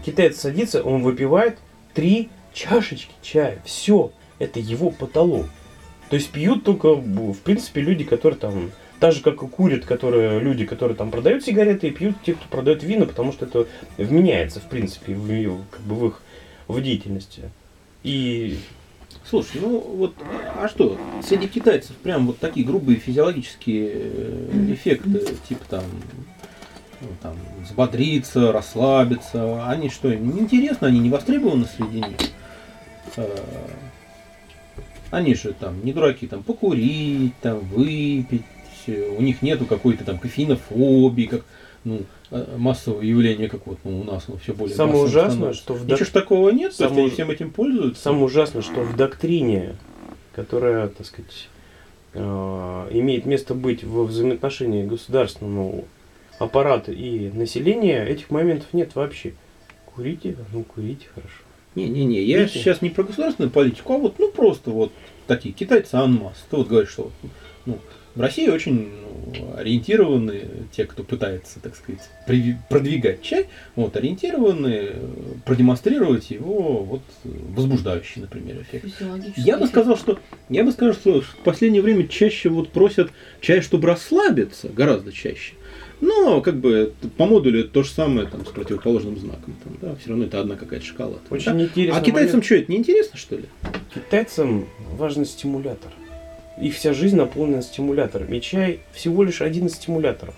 китаец 0.05 0.41
садится, 0.41 0.83
он 0.83 1.05
выпивает 1.05 1.59
три 1.95 2.31
чашечки 2.53 3.15
чая, 3.23 3.63
все, 3.65 4.11
это 4.41 4.59
его 4.59 4.91
потолок. 4.91 5.47
То 6.09 6.17
есть 6.17 6.31
пьют 6.31 6.65
только, 6.65 6.95
в 6.95 7.39
принципе, 7.45 7.81
люди, 7.81 8.03
которые 8.03 8.41
там 8.41 8.73
так 9.01 9.13
же, 9.13 9.23
как 9.23 9.43
и 9.43 9.47
курят 9.49 9.85
которые, 9.85 10.39
люди, 10.41 10.67
которые 10.67 10.97
там 10.97 11.11
продают 11.11 11.43
сигареты, 11.43 11.89
и 11.89 11.91
пьют 11.91 12.17
те, 12.25 12.35
кто 12.35 12.47
продает 12.49 12.83
вина, 12.83 13.07
потому 13.07 13.33
что 13.33 13.47
это 13.47 13.67
вменяется, 13.97 14.61
в 14.61 14.69
принципе, 14.69 15.15
в, 15.15 15.65
как 15.71 15.81
бы 15.81 15.95
в 15.97 16.07
их 16.09 16.23
в 16.69 16.81
деятельности. 16.81 17.51
И 18.03 18.59
Слушай, 19.29 19.61
ну 19.61 19.79
вот, 19.79 20.15
а 20.57 20.67
что, 20.69 20.99
среди 21.23 21.47
китайцев 21.47 21.95
прям 21.97 22.27
вот 22.27 22.39
такие 22.39 22.67
грубые 22.67 22.99
физиологические 22.99 23.91
э, 23.93 24.67
эффекты, 24.73 25.25
типа 25.49 25.65
там, 25.69 25.83
ну, 27.01 27.09
там, 27.23 27.37
взбодриться, 27.63 28.51
расслабиться, 28.51 29.69
они 29.69 29.89
что, 29.89 30.11
им 30.11 30.35
неинтересно, 30.35 30.89
они 30.89 30.99
не 30.99 31.11
востребованы 31.11 31.67
среди 31.67 31.99
них? 31.99 32.17
Э, 33.17 33.29
они 35.11 35.35
же 35.35 35.53
там 35.53 35.85
не 35.85 35.93
дураки, 35.93 36.27
там, 36.27 36.43
покурить, 36.43 37.35
там, 37.41 37.61
выпить, 37.61 38.43
у 38.91 39.21
них 39.23 39.43
нету 39.43 39.67
какой-то 39.67 40.05
там 40.05 40.19
кофеинофобии, 40.19 41.27
как 41.27 41.45
ну, 41.85 42.03
э, 42.31 42.57
массового 42.57 43.03
явления, 43.03 43.49
как 43.49 43.67
вот 43.67 43.79
ну, 43.85 44.01
у 44.01 44.05
нас 44.05 44.29
ну, 44.29 44.37
все 44.37 44.53
более 44.53 44.77
Самое 44.77 45.03
ужасное, 45.03 45.53
что 45.53 45.75
в 45.75 45.87
док... 45.87 46.01
Ничего 46.01 46.21
такого 46.21 46.51
нет, 46.51 46.73
есть 46.73 46.81
они 46.81 47.11
всем 47.11 47.31
этим 47.31 47.51
пользуются. 47.51 48.03
Самое 48.03 48.25
ужасное, 48.25 48.63
что 48.63 48.83
в 48.83 48.97
доктрине, 48.97 49.77
которая, 50.35 50.89
так 50.89 51.07
сказать, 51.07 51.49
э, 52.15 52.89
имеет 52.93 53.27
место 53.27 53.55
быть 53.55 53.85
во 53.85 54.05
взаимоотношении 54.05 54.85
государственного 54.85 55.85
аппарата 56.39 56.93
и 56.93 57.31
населения, 57.31 58.05
этих 58.05 58.31
моментов 58.31 58.69
нет 58.73 58.95
вообще. 58.95 59.35
Курите, 59.87 60.37
ну 60.53 60.65
курите, 60.65 61.07
хорошо. 61.15 61.43
Не-не-не, 61.75 62.23
я 62.23 62.41
Видите? 62.41 62.59
сейчас 62.59 62.83
не 62.83 62.91
про 62.91 63.05
государственную 63.05 63.51
политику, 63.51 63.95
а 63.95 63.99
вот, 63.99 64.19
ну, 64.19 64.33
просто 64.33 64.71
вот 64.71 64.93
такие 65.27 65.55
китайцы 65.55 65.95
анмас. 65.95 66.45
Ты 66.51 66.57
вот 66.57 66.67
говоришь, 66.69 66.91
что 66.91 67.13
ну, 67.65 67.79
в 68.15 68.21
России 68.21 68.49
очень 68.49 68.91
ну, 69.39 69.57
ориентированы 69.57 70.43
те, 70.73 70.85
кто 70.85 71.03
пытается, 71.03 71.61
так 71.61 71.77
сказать, 71.77 72.01
продвигать 72.69 73.23
чай, 73.23 73.47
вот, 73.77 73.97
ориентированы 73.97 74.93
продемонстрировать 75.45 76.31
его 76.31 76.83
вот 76.83 77.03
возбуждающий, 77.25 78.23
например, 78.23 78.63
эффект. 78.63 78.87
Я 79.37 79.59
бы 79.59 79.67
сказал, 79.67 79.97
что 79.97 80.19
я 80.49 80.65
бы 80.65 80.73
сказал, 80.73 80.95
что 80.95 81.21
в 81.21 81.37
последнее 81.45 81.83
время 81.83 82.09
чаще 82.09 82.49
вот 82.49 82.71
просят 82.71 83.11
чай, 83.41 83.61
чтобы 83.61 83.89
расслабиться, 83.89 84.69
гораздо 84.69 85.13
чаще. 85.13 85.55
Но 86.01 86.41
как 86.41 86.57
бы 86.57 86.95
по 87.19 87.27
модулю 87.27 87.61
это 87.61 87.71
то 87.71 87.83
же 87.83 87.91
самое 87.91 88.27
там, 88.27 88.45
с 88.47 88.49
противоположным 88.49 89.19
знаком. 89.19 89.55
Там, 89.63 89.77
да, 89.83 89.97
все 89.97 90.09
равно 90.09 90.25
это 90.25 90.41
одна 90.41 90.57
какая-то 90.57 90.85
шоколад. 90.85 91.21
Очень 91.29 91.53
да? 91.53 91.63
интересно. 91.63 92.01
А 92.01 92.03
китайцам 92.03 92.33
момент. 92.33 92.45
что, 92.47 92.55
это 92.55 92.73
не 92.73 92.79
интересно, 92.79 93.19
что 93.19 93.37
ли? 93.37 93.45
Китайцам 93.95 94.67
важен 94.97 95.27
стимулятор. 95.27 95.93
Их 96.61 96.75
вся 96.75 96.93
жизнь 96.93 97.17
наполнена 97.17 97.63
стимуляторами. 97.63 98.37
И 98.37 98.41
чай 98.41 98.81
всего 98.93 99.23
лишь 99.23 99.41
один 99.43 99.67
из 99.67 99.75
стимуляторов. 99.75 100.35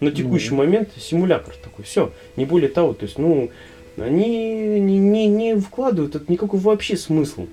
На 0.00 0.12
текущий 0.12 0.50
ну. 0.50 0.56
момент 0.58 0.90
симулятор 0.96 1.54
такой. 1.62 1.84
Все, 1.84 2.12
не 2.36 2.44
более 2.44 2.68
того. 2.68 2.94
То 2.94 3.04
есть, 3.04 3.18
ну, 3.18 3.50
они 3.96 4.78
не, 4.80 4.98
не, 4.98 5.26
не 5.26 5.56
вкладывают 5.56 6.14
это 6.14 6.30
никакой 6.30 6.60
вообще 6.60 6.96
смысл. 6.96 7.46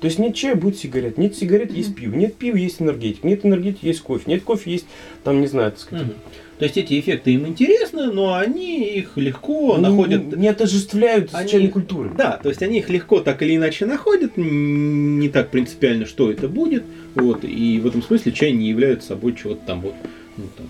То 0.00 0.06
есть 0.06 0.18
нет 0.18 0.34
чая, 0.34 0.54
будет 0.54 0.78
сигарет. 0.78 1.18
Нет 1.18 1.36
сигарет, 1.36 1.72
есть 1.72 1.94
пиво. 1.94 2.14
Нет 2.14 2.36
пива, 2.36 2.56
есть 2.56 2.80
энергетик. 2.80 3.22
Нет 3.22 3.44
энергетики, 3.44 3.84
есть 3.84 4.00
кофе. 4.00 4.24
Нет 4.26 4.42
кофе, 4.42 4.70
есть, 4.72 4.86
там, 5.24 5.42
не 5.42 5.46
знаю, 5.46 5.72
так 5.72 5.80
сказать. 5.80 6.06
Мгм. 6.06 6.16
То 6.60 6.64
есть 6.66 6.76
эти 6.76 7.00
эффекты 7.00 7.32
им 7.32 7.46
интересны, 7.46 8.12
но 8.12 8.34
они 8.34 8.84
их 8.84 9.16
легко 9.16 9.76
не- 9.78 9.82
находят. 9.82 10.36
Не, 10.36 10.48
отождествляют 10.48 11.30
Они- 11.32 11.48
с 11.48 11.50
чайной 11.50 11.68
культуры. 11.68 12.10
Да, 12.14 12.38
то 12.40 12.50
есть 12.50 12.62
они 12.62 12.80
их 12.80 12.90
легко 12.90 13.20
так 13.20 13.40
или 13.42 13.56
иначе 13.56 13.86
находят, 13.86 14.36
не 14.36 15.28
так 15.30 15.48
принципиально, 15.48 16.04
что 16.04 16.30
это 16.30 16.48
будет. 16.48 16.84
Вот, 17.14 17.44
и 17.44 17.80
в 17.80 17.86
этом 17.86 18.02
смысле 18.02 18.32
чай 18.32 18.52
не 18.52 18.68
является 18.68 19.08
собой 19.08 19.34
чего-то 19.34 19.62
там 19.66 19.80
вот, 19.80 19.94
ну, 20.36 20.44
там, 20.54 20.66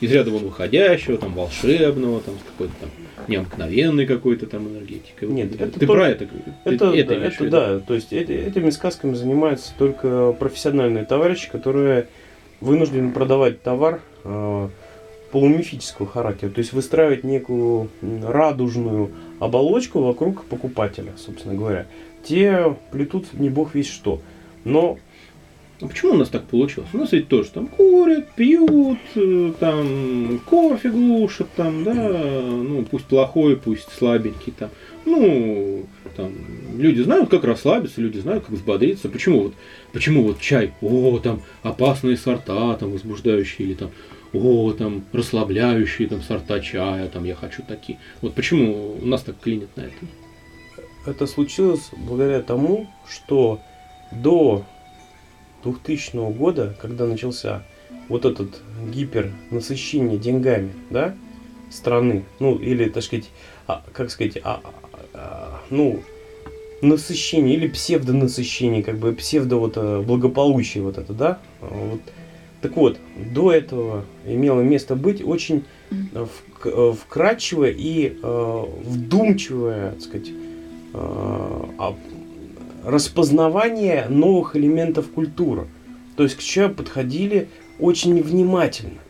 из 0.00 0.10
ряда 0.12 0.30
вон 0.30 0.44
выходящего, 0.44 1.18
там, 1.18 1.34
волшебного, 1.34 2.22
там, 2.22 2.36
какой-то 2.46 2.72
там 2.80 2.88
необыкновенной 3.28 4.06
какой-то 4.06 4.46
там 4.46 4.66
энергетикой. 4.66 5.28
Нет, 5.28 5.54
это 5.54 5.66
ты 5.78 5.80
только- 5.80 5.92
про 5.92 6.08
это 6.08 6.24
Это, 6.64 6.86
в 6.90 6.94
это 6.94 7.14
виду? 7.44 7.50
да, 7.50 7.78
то 7.80 7.92
есть 7.94 8.14
эти- 8.14 8.32
этими 8.32 8.70
сказками 8.70 9.12
занимаются 9.14 9.74
только 9.78 10.32
профессиональные 10.38 11.04
товарищи, 11.04 11.50
которые 11.50 12.06
вынуждены 12.62 13.12
продавать 13.12 13.60
товар 13.62 14.00
э, 14.24 14.68
полумифического 15.34 16.06
характера, 16.06 16.50
то 16.50 16.60
есть 16.60 16.72
выстраивать 16.72 17.24
некую 17.24 17.90
радужную 18.22 19.10
оболочку 19.40 20.00
вокруг 20.00 20.44
покупателя, 20.44 21.12
собственно 21.16 21.56
говоря. 21.56 21.88
Те 22.22 22.76
плетут 22.92 23.32
не 23.32 23.50
бог 23.50 23.74
весь 23.74 23.90
что. 23.90 24.20
Но 24.62 24.96
А 25.80 25.86
почему 25.88 26.12
у 26.12 26.16
нас 26.16 26.28
так 26.28 26.44
получилось? 26.44 26.88
У 26.92 26.98
нас 26.98 27.10
ведь 27.10 27.26
тоже 27.26 27.50
там 27.50 27.66
курят, 27.66 28.30
пьют, 28.36 28.98
э, 29.16 29.52
там 29.58 30.40
кофе 30.46 30.90
глушат, 30.90 31.48
там, 31.56 31.82
да, 31.82 31.92
ну 31.94 32.84
пусть 32.88 33.06
плохой, 33.06 33.56
пусть 33.56 33.92
слабенький, 33.92 34.52
там, 34.56 34.70
ну, 35.04 35.84
там, 36.16 36.32
люди 36.78 37.02
знают, 37.02 37.28
как 37.28 37.42
расслабиться, 37.42 38.00
люди 38.00 38.18
знают, 38.18 38.44
как 38.44 38.54
взбодриться. 38.54 39.08
Почему 39.08 39.40
вот, 39.42 39.54
почему 39.92 40.22
вот 40.22 40.40
чай, 40.40 40.72
о, 40.80 41.18
там, 41.18 41.42
опасные 41.62 42.16
сорта, 42.16 42.74
там, 42.76 42.92
возбуждающие, 42.92 43.66
или 43.66 43.74
там, 43.74 43.90
о, 44.34 44.72
там, 44.72 45.04
расслабляющие, 45.12 46.08
там, 46.08 46.22
сорта 46.22 46.60
чая, 46.60 47.08
там, 47.08 47.24
я 47.24 47.34
хочу 47.34 47.62
такие. 47.62 47.98
Вот 48.20 48.34
почему 48.34 48.96
у 49.00 49.06
нас 49.06 49.22
так 49.22 49.38
клинит 49.40 49.76
на 49.76 49.82
это? 49.82 50.06
это 51.06 51.26
случилось 51.26 51.90
благодаря 51.96 52.40
тому, 52.40 52.88
что 53.08 53.60
до 54.10 54.64
2000 55.62 56.32
года, 56.32 56.76
когда 56.80 57.06
начался 57.06 57.62
вот 58.08 58.24
этот 58.24 58.60
гипернасыщение 58.90 60.18
деньгами, 60.18 60.72
да, 60.90 61.14
страны, 61.70 62.24
ну 62.38 62.56
или, 62.56 62.88
так 62.88 63.02
сказать, 63.02 63.30
а, 63.66 63.82
как 63.92 64.10
сказать, 64.10 64.38
а, 64.42 64.60
а, 64.62 65.00
а, 65.14 65.62
ну, 65.70 66.02
насыщение 66.82 67.56
или 67.56 67.66
псевдонасыщение, 67.66 68.82
как 68.82 68.98
бы 68.98 69.12
псевдо 69.12 69.56
вот 69.56 69.76
э, 69.76 70.02
благополучие 70.02 70.82
вот 70.82 70.98
это, 70.98 71.14
да, 71.14 71.38
вот. 71.60 72.00
Так 72.64 72.76
вот, 72.76 72.98
до 73.14 73.52
этого 73.52 74.06
имело 74.26 74.62
место 74.62 74.96
быть 74.96 75.22
очень 75.22 75.64
э, 75.90 76.26
э, 76.64 76.94
вкрадчивое 76.98 77.74
и 77.76 78.16
э, 78.22 78.64
вдумчивое, 78.84 79.90
так 79.90 80.00
сказать, 80.00 80.30
э, 80.94 81.92
распознавание 82.86 84.06
новых 84.08 84.56
элементов 84.56 85.10
культуры. 85.10 85.66
То 86.16 86.22
есть 86.22 86.36
к 86.36 86.40
чаю 86.40 86.74
подходили 86.74 87.48
очень 87.78 88.22
внимательно. 88.22 89.00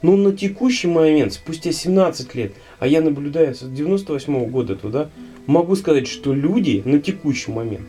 Но 0.00 0.14
на 0.14 0.30
текущий 0.30 0.86
момент, 0.86 1.32
спустя 1.32 1.72
17 1.72 2.36
лет, 2.36 2.52
а 2.78 2.86
я 2.86 3.00
наблюдаю 3.00 3.52
с 3.52 3.62
98 3.62 4.46
года 4.48 4.76
туда, 4.76 5.10
могу 5.46 5.74
сказать, 5.74 6.06
что 6.06 6.32
люди 6.32 6.82
на 6.84 7.00
текущий 7.00 7.50
момент, 7.50 7.88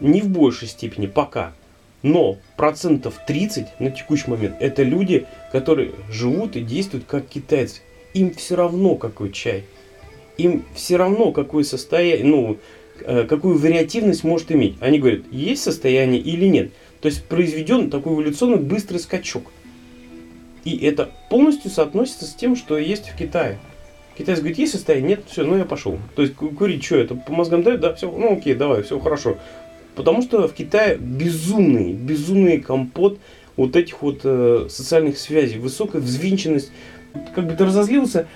не 0.00 0.22
в 0.22 0.28
большей 0.28 0.66
степени 0.66 1.06
пока, 1.06 1.52
но 2.02 2.38
процентов 2.56 3.20
30 3.26 3.80
на 3.80 3.90
текущий 3.90 4.30
момент, 4.30 4.56
это 4.60 4.82
люди, 4.82 5.26
которые 5.52 5.92
живут 6.10 6.56
и 6.56 6.60
действуют 6.60 7.06
как 7.06 7.26
китайцы. 7.26 7.80
Им 8.14 8.34
все 8.34 8.56
равно 8.56 8.96
какой 8.96 9.32
чай. 9.32 9.64
Им 10.38 10.64
все 10.74 10.96
равно 10.96 11.32
какое 11.32 11.64
состояние, 11.64 12.26
ну, 12.26 12.58
э, 13.00 13.24
какую 13.24 13.58
вариативность 13.58 14.24
может 14.24 14.52
иметь. 14.52 14.76
Они 14.80 14.98
говорят, 14.98 15.22
есть 15.30 15.62
состояние 15.62 16.20
или 16.20 16.46
нет. 16.46 16.70
То 17.00 17.08
есть 17.08 17.24
произведен 17.24 17.90
такой 17.90 18.14
эволюционный 18.14 18.58
быстрый 18.58 18.98
скачок. 18.98 19.50
И 20.64 20.76
это 20.84 21.10
полностью 21.30 21.70
соотносится 21.70 22.26
с 22.26 22.34
тем, 22.34 22.56
что 22.56 22.76
есть 22.76 23.08
в 23.08 23.16
Китае. 23.16 23.58
Китайец 24.18 24.40
говорит, 24.40 24.58
есть 24.58 24.72
состояние? 24.72 25.10
Нет, 25.10 25.24
все, 25.28 25.44
ну 25.44 25.56
я 25.56 25.64
пошел. 25.64 25.98
То 26.14 26.22
есть 26.22 26.34
ку- 26.34 26.48
курить 26.48 26.82
что, 26.84 26.96
это 26.96 27.14
по 27.14 27.32
мозгам 27.32 27.62
дают? 27.62 27.80
Да, 27.80 27.94
все, 27.94 28.10
ну 28.10 28.36
окей, 28.36 28.54
давай, 28.54 28.82
все 28.82 28.98
хорошо. 28.98 29.36
Потому 29.96 30.22
что 30.22 30.46
в 30.46 30.52
Китае 30.52 30.98
безумный, 30.98 31.94
безумный 31.94 32.60
компот 32.60 33.18
вот 33.56 33.74
этих 33.74 34.02
вот 34.02 34.20
э, 34.24 34.66
социальных 34.68 35.18
связей, 35.18 35.58
высокая 35.58 36.02
взвинченность. 36.02 36.70
Как 37.34 37.46
бы 37.46 37.54
ты 37.54 37.64
разозлился, 37.64 38.28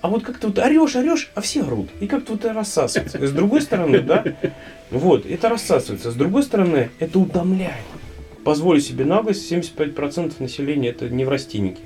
а 0.00 0.08
вот 0.08 0.22
как-то 0.22 0.46
вот 0.46 0.60
орешь, 0.60 0.94
орешь, 0.94 1.30
а 1.34 1.40
все 1.40 1.62
орут. 1.62 1.88
И 2.00 2.06
как-то 2.06 2.32
вот 2.32 2.44
это 2.44 2.54
рассасывается. 2.54 3.26
С 3.26 3.32
другой 3.32 3.62
стороны, 3.62 3.98
да, 3.98 4.24
вот, 4.92 5.26
это 5.26 5.48
рассасывается. 5.48 6.12
С 6.12 6.14
другой 6.14 6.44
стороны, 6.44 6.90
это 7.00 7.18
утомляет. 7.18 7.84
Позволю 8.44 8.80
себе 8.80 9.04
наглость, 9.04 9.50
75% 9.50 10.34
населения 10.38 10.90
это 10.90 11.08
неврастенники. 11.08 11.80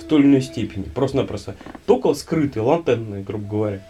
В 0.00 0.04
той 0.04 0.20
или 0.20 0.28
иной 0.28 0.42
степени. 0.42 0.84
Просто-напросто. 0.84 1.56
Только 1.86 2.14
скрытые, 2.14 2.62
латентные, 2.62 3.24
грубо 3.24 3.48
говоря. 3.48 3.80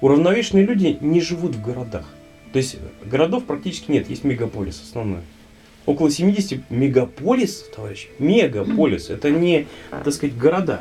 Уравновешенные 0.00 0.64
люди 0.64 0.96
не 1.00 1.20
живут 1.20 1.56
в 1.56 1.62
городах. 1.62 2.06
То 2.52 2.58
есть 2.58 2.76
городов 3.04 3.44
практически 3.44 3.90
нет, 3.90 4.08
есть 4.08 4.24
мегаполис 4.24 4.80
основной. 4.80 5.20
Около 5.86 6.10
70 6.10 6.70
мегаполис, 6.70 7.64
товарищ, 7.74 8.08
мегаполис, 8.18 9.10
это 9.10 9.30
не, 9.30 9.66
так 9.90 10.12
сказать, 10.12 10.36
города. 10.36 10.78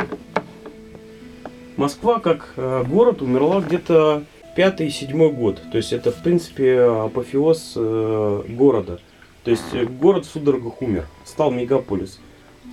Москва 1.78 2.20
как 2.20 2.54
э, 2.58 2.84
город 2.88 3.22
умерла 3.22 3.62
где-то 3.62 4.24
пятый-седьмой 4.56 5.32
год. 5.32 5.62
То 5.72 5.78
есть 5.78 5.94
это, 5.94 6.12
в 6.12 6.24
принципе, 6.24 6.80
апофеоз 6.82 7.74
э, 7.76 8.44
города. 8.50 9.00
То 9.44 9.52
есть 9.52 9.74
э, 9.74 9.86
город 9.86 10.26
в 10.26 10.32
судорогах 10.32 10.82
умер, 10.82 11.06
стал 11.24 11.52
мегаполис. 11.52 12.20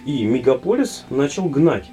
И 0.06 0.24
мегаполис 0.24 1.04
начал 1.10 1.44
гнать. 1.44 1.84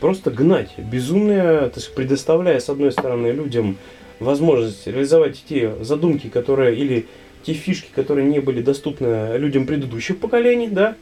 Просто 0.00 0.30
гнать. 0.30 0.78
Безумное, 0.78 1.68
то 1.68 1.80
есть 1.80 1.92
предоставляя, 1.94 2.60
с 2.60 2.68
одной 2.68 2.92
стороны, 2.92 3.28
людям 3.28 3.76
возможность 4.20 4.86
реализовать 4.86 5.42
те 5.48 5.72
задумки, 5.82 6.28
которые, 6.28 6.76
или 6.76 7.06
те 7.42 7.52
фишки, 7.52 7.88
которые 7.94 8.26
не 8.26 8.40
были 8.40 8.62
доступны 8.62 9.36
людям 9.36 9.66
предыдущих 9.66 10.18
поколений, 10.18 10.68
да. 10.68 10.96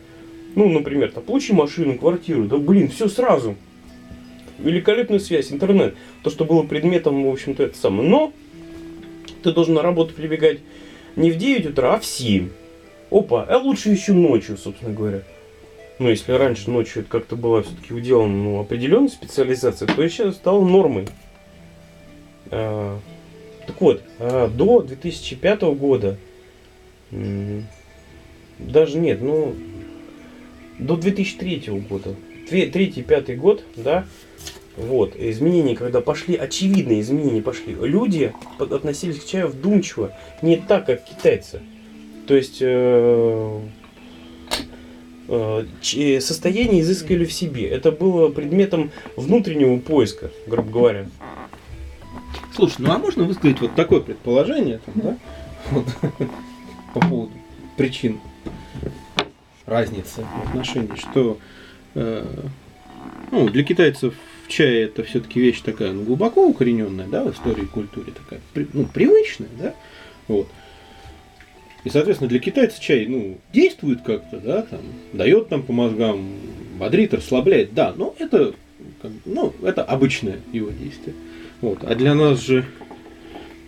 Ну, 0.54 0.68
например, 0.68 1.12
там, 1.12 1.22
получи 1.22 1.52
машину, 1.52 1.98
квартиру, 1.98 2.44
да 2.44 2.56
блин, 2.56 2.88
все 2.88 3.08
сразу. 3.08 3.56
Великолепная 4.58 5.18
связь, 5.18 5.52
интернет. 5.52 5.94
То, 6.22 6.30
что 6.30 6.44
было 6.44 6.62
предметом, 6.62 7.24
в 7.24 7.30
общем-то, 7.30 7.64
это 7.64 7.76
самое. 7.76 8.08
Но 8.08 8.32
ты 9.42 9.52
должен 9.52 9.74
на 9.74 9.82
работу 9.82 10.14
прибегать 10.14 10.60
не 11.14 11.30
в 11.30 11.36
9 11.36 11.66
утра, 11.66 11.94
а 11.94 12.00
в 12.00 12.06
7. 12.06 12.48
Опа, 13.10 13.44
а 13.48 13.58
лучше 13.58 13.90
еще 13.90 14.12
ночью, 14.12 14.56
собственно 14.56 14.92
говоря. 14.92 15.22
Ну, 15.98 16.10
если 16.10 16.32
раньше 16.32 16.70
ночью 16.70 17.02
это 17.02 17.10
как-то 17.10 17.36
была 17.36 17.62
все-таки 17.62 17.94
уделана 17.94 18.34
ну, 18.34 18.60
определенная 18.60 19.08
специализация, 19.08 19.88
то 19.88 20.08
сейчас 20.08 20.34
стало 20.34 20.66
нормой. 20.66 21.06
А, 22.50 22.98
так 23.66 23.80
вот, 23.80 24.02
а, 24.18 24.48
до 24.48 24.82
2005 24.82 25.74
года, 25.74 26.16
даже 28.58 28.98
нет, 28.98 29.20
ну, 29.20 29.54
до 30.78 30.96
2003 30.96 31.80
года, 31.88 32.14
Две- 32.48 32.66
третий, 32.66 33.02
пятый 33.02 33.36
год, 33.36 33.64
да, 33.74 34.06
вот, 34.76 35.16
изменения, 35.16 35.74
когда 35.74 36.00
пошли, 36.00 36.36
очевидные 36.36 37.00
изменения 37.00 37.42
пошли, 37.42 37.74
люди 37.74 38.32
относились 38.58 39.20
к 39.20 39.26
чаю 39.26 39.48
вдумчиво, 39.48 40.12
не 40.42 40.56
так, 40.56 40.86
как 40.86 41.02
китайцы. 41.02 41.60
То 42.26 42.34
есть 42.34 42.58
э, 42.60 43.60
э, 45.28 46.20
состояние 46.20 46.82
изыскали 46.82 47.24
в 47.24 47.32
себе. 47.32 47.68
Это 47.68 47.90
было 47.90 48.28
предметом 48.28 48.90
внутреннего 49.16 49.78
поиска, 49.78 50.30
грубо 50.46 50.70
говоря. 50.70 51.06
Слушай, 52.56 52.76
ну 52.78 52.90
а 52.90 52.98
можно 52.98 53.24
высказать 53.24 53.60
вот 53.60 53.74
такое 53.74 54.00
предположение, 54.00 54.78
там, 54.78 54.94
да? 54.96 55.16
Вот, 55.70 55.86
по 56.94 57.00
поводу 57.00 57.32
причин 57.76 58.18
разницы 59.66 60.22
в 60.22 60.48
отношении, 60.48 60.96
что 60.96 61.38
э, 61.94 62.24
ну, 63.30 63.50
для 63.50 63.62
китайцев 63.62 64.14
чай 64.48 64.84
это 64.84 65.04
все-таки 65.04 65.38
вещь 65.38 65.60
такая 65.60 65.92
ну, 65.92 66.04
глубоко 66.04 66.46
укорененная, 66.46 67.06
да, 67.06 67.24
в 67.24 67.32
истории 67.34 67.64
и 67.64 67.66
культуре 67.66 68.12
такая, 68.12 68.40
ну, 68.72 68.86
привычная, 68.86 69.50
да, 69.60 69.74
вот. 70.26 70.48
И, 71.84 71.90
соответственно, 71.90 72.30
для 72.30 72.38
китайца 72.38 72.80
чай, 72.80 73.06
ну, 73.06 73.36
действует 73.52 74.00
как-то, 74.00 74.38
да, 74.38 74.62
там, 74.62 74.80
дает 75.12 75.50
там 75.50 75.62
по 75.62 75.74
мозгам, 75.74 76.26
бодрит, 76.78 77.12
расслабляет, 77.12 77.74
да, 77.74 77.92
но 77.94 78.14
это, 78.18 78.54
ну, 79.26 79.52
это 79.62 79.84
обычное 79.84 80.40
его 80.54 80.70
действие. 80.70 81.14
Вот. 81.60 81.84
А 81.84 81.94
для 81.94 82.14
нас 82.14 82.40
же 82.40 82.64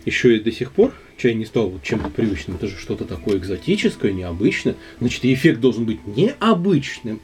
еще 0.05 0.37
и 0.37 0.39
до 0.39 0.51
сих 0.51 0.71
пор 0.71 0.93
чай 1.17 1.33
не 1.33 1.45
стал 1.45 1.73
чем-то 1.83 2.09
привычным, 2.09 2.55
это 2.55 2.67
же 2.67 2.77
что-то 2.77 3.05
такое 3.05 3.37
экзотическое, 3.37 4.11
необычное, 4.11 4.75
значит, 4.99 5.25
эффект 5.25 5.59
должен 5.59 5.85
быть 5.85 6.05
необычным. 6.07 7.19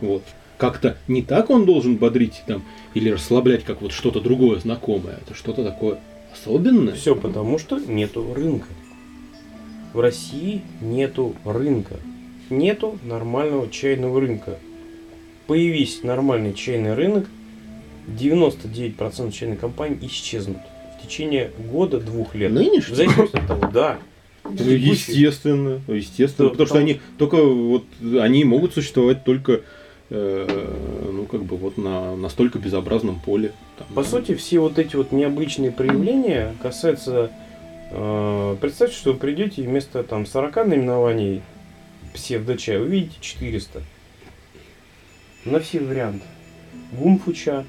Вот. 0.00 0.24
Как-то 0.58 0.96
не 1.08 1.22
так 1.22 1.50
он 1.50 1.64
должен 1.64 1.96
бодрить 1.96 2.42
там 2.46 2.62
или 2.94 3.10
расслаблять, 3.10 3.64
как 3.64 3.82
вот 3.82 3.92
что-то 3.92 4.20
другое 4.20 4.60
знакомое. 4.60 5.18
Это 5.24 5.34
что-то 5.34 5.64
такое 5.64 5.98
особенное. 6.32 6.94
Все 6.94 7.14
потому, 7.14 7.58
что 7.58 7.78
нету 7.78 8.32
рынка. 8.34 8.68
В 9.92 10.00
России 10.00 10.62
нету 10.80 11.34
рынка. 11.44 11.96
Нету 12.50 12.98
нормального 13.02 13.68
чайного 13.70 14.20
рынка. 14.20 14.58
Появись 15.46 16.02
нормальный 16.02 16.54
чайный 16.54 16.94
рынок, 16.94 17.26
99% 18.06 19.32
чайных 19.32 19.60
компаний 19.60 19.98
исчезнут 20.02 20.58
в 20.98 21.02
течение 21.02 21.50
года-двух 21.70 22.34
лет. 22.34 22.52
Нынешний? 22.52 22.94
В 22.94 22.96
зависимости 22.96 23.36
от 23.36 23.46
того, 23.46 23.70
да. 23.72 23.98
Ну, 24.44 24.52
естественно, 24.52 25.80
естественно, 25.86 26.48
Да, 26.48 26.52
потому 26.52 26.66
что 26.66 26.78
они 26.78 27.00
только 27.16 27.42
вот 27.42 27.84
они 28.20 28.44
могут 28.44 28.74
существовать 28.74 29.24
только 29.24 29.60
э, 30.10 31.10
ну 31.12 31.26
как 31.26 31.44
бы 31.44 31.56
вот 31.56 31.78
на 31.78 32.16
настолько 32.16 32.58
безобразном 32.58 33.20
поле. 33.20 33.52
Там, 33.78 33.86
По 33.94 34.02
да. 34.02 34.08
сути, 34.08 34.34
все 34.34 34.58
вот 34.58 34.78
эти 34.78 34.96
вот 34.96 35.12
необычные 35.12 35.70
проявления 35.70 36.54
касаются... 36.60 37.30
э, 37.92 38.56
представьте, 38.60 38.96
что 38.96 39.12
вы 39.12 39.18
придете 39.18 39.62
и 39.62 39.66
вместо 39.66 40.02
там 40.02 40.26
40 40.26 40.66
наименований 40.66 41.42
псевдочая 42.12 42.80
увидите 42.80 43.16
400. 43.20 43.82
На 45.44 45.60
все 45.60 45.80
варианты. 45.80 46.24
Гумфуча, 46.92 47.64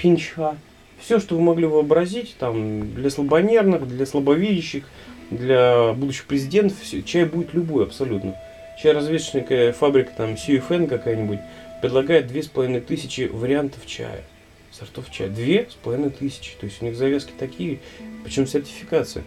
пинча. 0.00 0.56
Все, 1.00 1.20
что 1.20 1.36
вы 1.36 1.42
могли 1.42 1.66
вообразить, 1.66 2.36
там, 2.38 2.92
для 2.94 3.10
слабонервных, 3.10 3.86
для 3.86 4.04
слабовидящих, 4.04 4.84
для 5.30 5.92
будущих 5.92 6.26
президентов, 6.26 6.80
всё, 6.80 7.02
чай 7.02 7.24
будет 7.24 7.54
любой 7.54 7.84
абсолютно. 7.84 8.34
Чай 8.82 8.92
развешенная 8.92 9.72
фабрика, 9.72 10.10
там, 10.16 10.34
CFN 10.34 10.88
какая-нибудь, 10.88 11.40
предлагает 11.82 12.26
две 12.26 12.42
с 12.42 12.46
половиной 12.48 12.80
тысячи 12.80 13.22
вариантов 13.22 13.86
чая 13.86 14.24
сортов 14.78 15.10
чая. 15.10 15.28
Две 15.28 15.68
с 15.70 15.74
половиной 15.74 16.10
тысячи. 16.10 16.52
То 16.58 16.66
есть 16.66 16.80
у 16.82 16.84
них 16.84 16.96
завязки 16.96 17.32
такие, 17.38 17.80
причем 18.24 18.46
сертификация. 18.46 19.24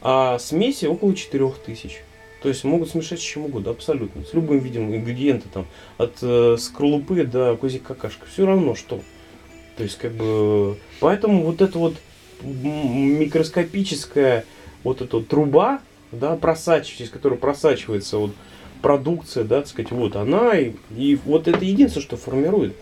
А 0.00 0.38
смеси 0.38 0.86
около 0.86 1.14
четырех 1.14 1.58
тысяч. 1.58 2.02
То 2.42 2.48
есть 2.48 2.62
могут 2.64 2.90
смешать 2.90 3.20
с 3.20 3.22
чем 3.22 3.46
угодно, 3.46 3.70
абсолютно. 3.70 4.22
С 4.24 4.34
любым 4.34 4.58
видом 4.58 4.94
ингредиента, 4.94 5.48
там, 5.48 5.66
от 5.96 6.18
э, 6.20 6.56
скорлупы 6.58 7.24
до 7.24 7.56
козьей 7.56 7.80
какашка. 7.80 8.26
Все 8.26 8.44
равно 8.44 8.74
что. 8.74 9.00
То 9.76 9.82
есть, 9.82 9.98
как 9.98 10.12
бы, 10.12 10.76
поэтому 11.00 11.42
вот 11.42 11.60
эта 11.60 11.78
вот 11.78 11.94
микроскопическая 12.42 14.44
вот 14.82 15.00
эта 15.00 15.16
вот 15.16 15.28
труба, 15.28 15.80
да, 16.12 16.36
просачиваясь, 16.36 16.98
через 16.98 17.10
которую 17.10 17.40
просачивается 17.40 18.18
вот 18.18 18.32
продукция, 18.82 19.44
да, 19.44 19.60
так 19.60 19.68
сказать, 19.68 19.92
вот 19.92 20.16
она, 20.16 20.58
и, 20.58 20.72
и 20.94 21.18
вот 21.24 21.48
это 21.48 21.64
единственное, 21.64 22.04
что 22.04 22.16
формирует 22.16 22.74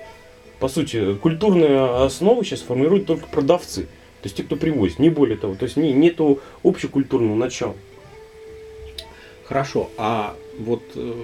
по 0.63 0.69
сути, 0.69 1.17
культурную 1.17 2.05
основу 2.05 2.45
сейчас 2.45 2.61
формируют 2.61 3.07
только 3.07 3.27
продавцы. 3.27 3.83
То 3.83 4.27
есть 4.27 4.37
те, 4.37 4.45
кто 4.45 4.55
привозит, 4.55 5.01
не 5.01 5.11
более 5.11 5.37
того. 5.37 5.57
То 5.57 5.65
есть 5.65 5.77
не, 5.77 5.93
нету 5.93 6.39
общекультурного 6.63 7.35
начала. 7.35 7.75
Хорошо, 9.45 9.91
а 9.99 10.37
вот 10.61 10.85
э, 10.95 11.15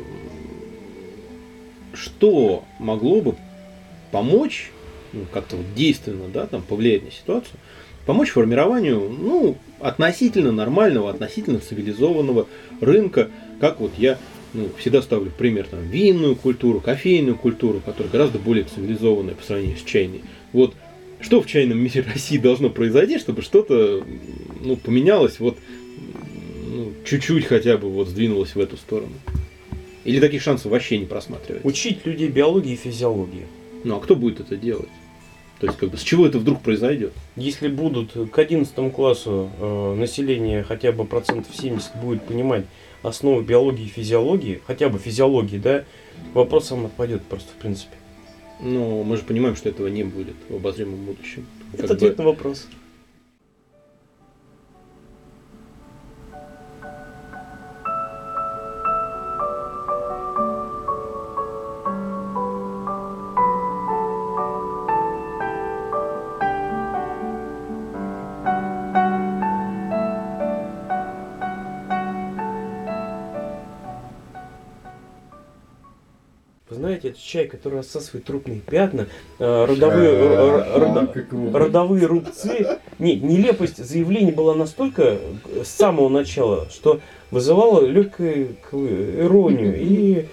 что 1.94 2.64
могло 2.80 3.20
бы 3.20 3.36
помочь, 4.10 4.72
ну, 5.12 5.26
как-то 5.32 5.56
вот 5.56 5.66
действенно, 5.74 6.28
да, 6.32 6.46
там, 6.46 6.62
повлиять 6.62 7.04
на 7.04 7.10
ситуацию, 7.10 7.58
помочь 8.06 8.30
формированию, 8.30 9.00
ну, 9.00 9.56
относительно 9.80 10.52
нормального, 10.52 11.10
относительно 11.10 11.58
цивилизованного 11.60 12.46
рынка, 12.80 13.28
как 13.60 13.80
вот 13.80 13.92
я 13.98 14.18
ну, 14.54 14.70
всегда 14.78 15.02
ставлю 15.02 15.30
пример 15.30 15.66
там, 15.66 15.82
винную 15.88 16.36
культуру, 16.36 16.80
кофейную 16.80 17.36
культуру, 17.36 17.80
которая 17.84 18.10
гораздо 18.10 18.38
более 18.38 18.64
цивилизованная 18.64 19.34
по 19.34 19.44
сравнению 19.44 19.76
с 19.78 19.82
чайной. 19.82 20.22
Вот 20.52 20.74
что 21.20 21.42
в 21.42 21.46
чайном 21.46 21.78
мире 21.78 22.04
России 22.14 22.38
должно 22.38 22.70
произойти, 22.70 23.18
чтобы 23.18 23.42
что-то 23.42 24.04
ну, 24.60 24.76
поменялось, 24.76 25.40
вот 25.40 25.58
ну, 26.66 26.92
чуть-чуть 27.04 27.46
хотя 27.46 27.76
бы 27.76 27.88
вот 27.90 28.08
сдвинулось 28.08 28.54
в 28.54 28.60
эту 28.60 28.76
сторону? 28.76 29.12
Или 30.04 30.20
таких 30.20 30.42
шансов 30.42 30.72
вообще 30.72 30.98
не 30.98 31.06
просматривается? 31.06 31.66
Учить 31.66 32.06
людей 32.06 32.28
биологии 32.28 32.72
и 32.72 32.76
физиологии. 32.76 33.46
Ну 33.84 33.96
а 33.96 34.00
кто 34.00 34.16
будет 34.16 34.40
это 34.40 34.56
делать? 34.56 34.88
То 35.60 35.66
есть, 35.66 35.78
как 35.78 35.90
бы, 35.90 35.96
с 35.96 36.02
чего 36.02 36.26
это 36.26 36.38
вдруг 36.38 36.60
произойдет? 36.62 37.12
Если 37.34 37.68
будут 37.68 38.12
к 38.30 38.38
11 38.38 38.92
классу 38.92 39.50
э, 39.58 39.94
население 39.94 40.62
хотя 40.62 40.92
бы 40.92 41.04
процентов 41.04 41.54
70 41.56 41.96
будет 41.96 42.22
понимать 42.22 42.64
основы 43.02 43.42
биологии 43.42 43.84
и 43.86 43.88
физиологии, 43.88 44.60
хотя 44.66 44.88
бы 44.88 44.98
физиологии, 44.98 45.58
да, 45.58 45.84
вопрос 46.32 46.68
сам 46.68 46.86
отпадет 46.86 47.22
просто 47.24 47.48
в 47.52 47.60
принципе. 47.60 47.96
Но 48.60 49.02
мы 49.02 49.16
же 49.16 49.22
понимаем, 49.22 49.56
что 49.56 49.68
этого 49.68 49.88
не 49.88 50.04
будет 50.04 50.34
в 50.48 50.56
обозримом 50.56 51.04
будущем. 51.04 51.46
Как 51.72 51.80
Это 51.80 51.88
бы- 51.88 51.94
ответ 51.94 52.18
на 52.18 52.24
вопрос. 52.24 52.68
Знаете, 76.78 77.08
это 77.08 77.18
чай, 77.20 77.46
который 77.46 77.78
рассасывает 77.78 78.24
трупные 78.24 78.60
пятна, 78.60 79.06
э, 79.38 79.64
родовые, 79.66 81.06
Как 81.12 81.32
его- 81.32 81.58
родовые 81.58 82.06
рубцы. 82.06 82.78
Не, 82.98 83.16
нелепость 83.16 83.84
заявления 83.84 84.32
была 84.32 84.54
настолько 84.54 85.02
э, 85.02 85.18
с 85.64 85.68
самого 85.68 86.08
начала, 86.08 86.68
что 86.70 87.00
вызывала 87.30 87.84
легкую 87.84 88.56
иронию 88.72 89.78
и 89.78 90.26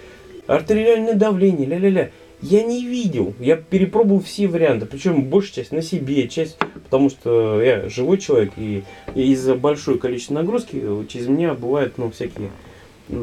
артериальное 0.46 1.14
давление, 1.14 1.66
ля-ля-ля. 1.66 2.10
Я 2.42 2.62
не 2.62 2.84
видел, 2.84 3.32
я 3.40 3.56
перепробовал 3.56 4.20
все 4.20 4.46
варианты, 4.46 4.84
причем 4.86 5.24
большая 5.24 5.54
часть 5.54 5.72
на 5.72 5.80
себе, 5.82 6.28
часть, 6.28 6.58
потому 6.84 7.08
что 7.08 7.62
я 7.62 7.88
живой 7.88 8.18
человек, 8.18 8.52
и, 8.58 8.84
и 9.14 9.32
из-за 9.32 9.54
большого 9.54 9.96
количества 9.96 10.34
нагрузки 10.34 10.76
э, 10.80 11.04
через 11.08 11.28
меня 11.28 11.54
бывают 11.54 11.94
ну, 11.96 12.10
всякие 12.10 12.50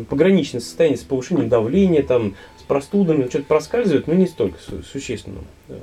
пограничные 0.09 0.62
состояния 0.62 0.97
с 0.97 1.01
повышением 1.01 1.49
давления, 1.49 2.03
там, 2.03 2.36
простудами, 2.73 3.27
что-то 3.29 3.45
проскальзывает, 3.45 4.07
но 4.07 4.15
не 4.15 4.25
столько 4.25 4.57
су- 4.59 4.81
существенно. 4.81 5.41
Э, 5.69 5.75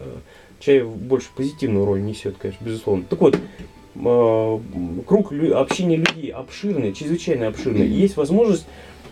Чай 0.58 0.82
больше 0.82 1.28
позитивную 1.36 1.84
роль 1.86 2.02
несет, 2.02 2.34
конечно, 2.36 2.64
безусловно. 2.64 3.04
Так 3.08 3.20
вот, 3.20 3.36
э, 3.36 4.58
круг 5.06 5.32
общения 5.54 5.96
людей 5.96 6.30
обширный, 6.32 6.92
чрезвычайно 6.92 7.46
обширный. 7.46 7.86
Есть 7.86 8.16
возможность, 8.16 8.66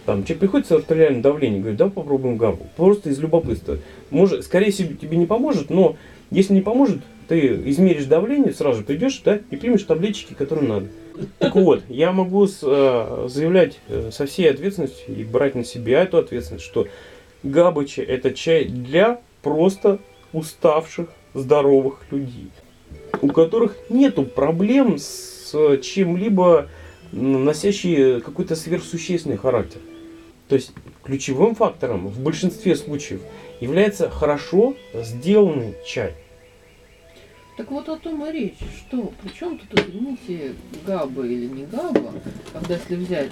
там, 0.06 0.24
человек 0.24 0.40
приходит 0.40 0.66
с 0.66 0.72
артериальным 0.72 1.22
давлением, 1.22 1.60
говорит, 1.60 1.78
давай 1.78 1.92
попробуем 1.92 2.36
габу. 2.36 2.66
Просто 2.76 3.10
из 3.10 3.18
любопытства. 3.20 3.78
Может, 4.10 4.44
скорее 4.44 4.72
всего, 4.72 4.92
тебе 4.94 5.16
не 5.16 5.26
поможет, 5.26 5.70
но 5.70 5.96
если 6.32 6.52
не 6.54 6.60
поможет, 6.62 6.98
ты 7.28 7.38
измеришь 7.66 8.06
давление, 8.06 8.52
сразу 8.52 8.82
придешь, 8.82 9.20
да, 9.24 9.38
и 9.50 9.56
примешь 9.56 9.84
таблеточки, 9.84 10.34
которые 10.34 10.68
надо. 10.68 10.86
Так 11.38 11.54
вот, 11.56 11.82
я 11.88 12.12
могу 12.12 12.46
с- 12.46 12.60
э, 12.62 13.26
заявлять 13.28 13.78
э, 13.88 14.10
со 14.12 14.26
всей 14.26 14.50
ответственностью 14.50 15.14
и 15.16 15.24
брать 15.24 15.54
на 15.54 15.64
себя 15.64 16.02
эту 16.02 16.18
ответственность, 16.18 16.64
что 16.64 16.86
габыча 17.42 18.02
это 18.02 18.32
чай 18.32 18.64
для 18.64 19.20
просто 19.42 19.98
уставших, 20.32 21.08
здоровых 21.34 22.00
людей, 22.10 22.50
у 23.20 23.28
которых 23.28 23.76
нету 23.90 24.24
проблем 24.24 24.98
с 24.98 25.52
чем-либо 25.82 26.68
м, 27.12 27.44
носящий 27.44 28.20
какой-то 28.20 28.56
сверхсущественный 28.56 29.36
характер. 29.36 29.80
То 30.48 30.54
есть 30.54 30.72
ключевым 31.04 31.54
фактором 31.54 32.08
в 32.08 32.20
большинстве 32.20 32.74
случаев 32.76 33.20
является 33.60 34.10
хорошо 34.10 34.74
сделанный 34.94 35.74
чай. 35.86 36.14
Так 37.56 37.70
вот 37.72 37.88
о 37.88 37.96
том 37.96 38.24
и 38.24 38.32
речь, 38.32 38.58
что 38.78 39.12
при 39.20 39.30
чем 39.36 39.58
тут, 39.58 39.80
извините, 39.80 40.54
габа 40.86 41.26
или 41.26 41.46
не 41.46 41.64
габа, 41.66 42.12
когда 42.52 42.74
если 42.74 42.94
взять 42.94 43.30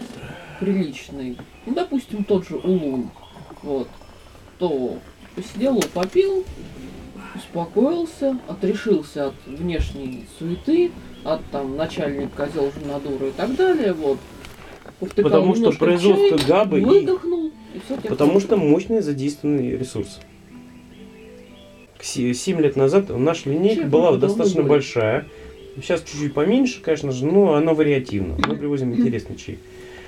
приличный, 0.58 1.38
ну, 1.64 1.74
допустим, 1.74 2.24
тот 2.24 2.46
же 2.48 2.56
улун, 2.56 3.10
вот, 3.66 3.88
то 4.58 4.98
посидел, 5.34 5.82
попил, 5.92 6.44
успокоился, 7.34 8.38
отрешился 8.48 9.26
от 9.28 9.34
внешней 9.46 10.24
суеты, 10.38 10.92
от 11.24 11.44
там 11.50 11.76
начальник 11.76 12.32
козел 12.34 12.70
жена 12.72 12.98
и 12.98 13.30
так 13.32 13.54
далее, 13.56 13.92
вот. 13.92 14.18
Повтыкал 15.00 15.30
Потому 15.30 15.54
что 15.56 15.72
производство 15.72 16.38
чай, 16.38 16.48
габы 16.48 16.80
и- 16.80 16.84
выдохнул, 16.84 17.50
и 17.74 17.80
все 17.84 17.96
Потому 18.08 18.40
что 18.40 18.56
мощный 18.56 19.02
задействованный 19.02 19.76
ресурс. 19.76 20.20
7 22.00 22.60
лет 22.60 22.76
назад 22.76 23.08
наша 23.10 23.50
линейка 23.50 23.82
Чай 23.82 23.90
была 23.90 24.12
был 24.12 24.18
достаточно 24.18 24.58
давно 24.58 24.70
большая. 24.70 25.26
Сейчас 25.76 26.02
чуть-чуть 26.02 26.32
поменьше, 26.32 26.80
конечно 26.80 27.10
же, 27.10 27.26
но 27.26 27.54
она 27.54 27.74
вариативна. 27.74 28.36
Мы 28.46 28.56
привозим 28.56 28.94
интересный 28.96 29.36
чай. 29.36 29.58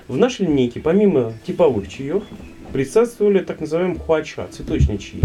В 0.07 0.17
нашей 0.17 0.47
линейке, 0.47 0.81
помимо 0.81 1.35
типовых 1.47 1.89
чаев, 1.89 2.23
присутствовали 2.73 3.41
так 3.41 3.61
называемые 3.61 3.99
хуача, 3.99 4.47
цветочные 4.51 4.99
чаи. 4.99 5.23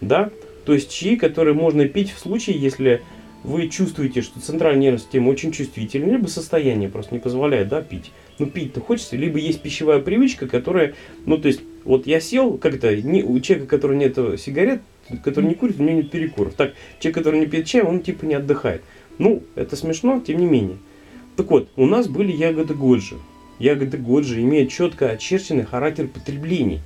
Да? 0.00 0.30
То 0.64 0.74
есть 0.74 0.90
чаи, 0.90 1.16
которые 1.16 1.54
можно 1.54 1.86
пить 1.86 2.12
в 2.12 2.18
случае, 2.18 2.58
если 2.58 3.02
вы 3.42 3.68
чувствуете, 3.68 4.22
что 4.22 4.40
центральная 4.40 4.80
нервная 4.80 4.98
система 4.98 5.30
очень 5.30 5.52
чувствительна, 5.52 6.10
либо 6.10 6.26
состояние 6.26 6.88
просто 6.88 7.14
не 7.14 7.20
позволяет 7.20 7.68
да, 7.68 7.80
пить. 7.82 8.10
Ну, 8.38 8.46
пить-то 8.46 8.80
хочется, 8.80 9.16
либо 9.16 9.38
есть 9.38 9.60
пищевая 9.60 10.00
привычка, 10.00 10.46
которая, 10.46 10.94
ну, 11.26 11.38
то 11.38 11.48
есть, 11.48 11.60
вот 11.84 12.06
я 12.06 12.20
сел, 12.20 12.58
как 12.58 12.74
это, 12.74 12.94
не, 12.96 13.22
у 13.22 13.38
человека, 13.40 13.68
который 13.68 13.96
нет 13.96 14.16
сигарет, 14.38 14.82
который 15.24 15.46
не 15.46 15.54
курит, 15.54 15.78
у 15.78 15.82
него 15.82 15.96
нет 15.96 16.10
перекуров. 16.10 16.54
Так, 16.54 16.74
человек, 16.98 17.16
который 17.16 17.40
не 17.40 17.46
пьет 17.46 17.66
чай, 17.66 17.82
он 17.82 18.00
типа 18.00 18.24
не 18.24 18.34
отдыхает. 18.34 18.82
Ну, 19.18 19.42
это 19.54 19.76
смешно, 19.76 20.22
тем 20.26 20.38
не 20.38 20.46
менее. 20.46 20.78
Так 21.36 21.50
вот, 21.50 21.68
у 21.76 21.86
нас 21.86 22.08
были 22.08 22.32
ягоды 22.32 22.74
Годжи. 22.74 23.16
Ягоды 23.60 23.96
Годжи 23.98 24.40
имеют 24.40 24.72
четко 24.72 25.10
очерченный 25.10 25.64
характер 25.64 26.08
потребления, 26.08 26.80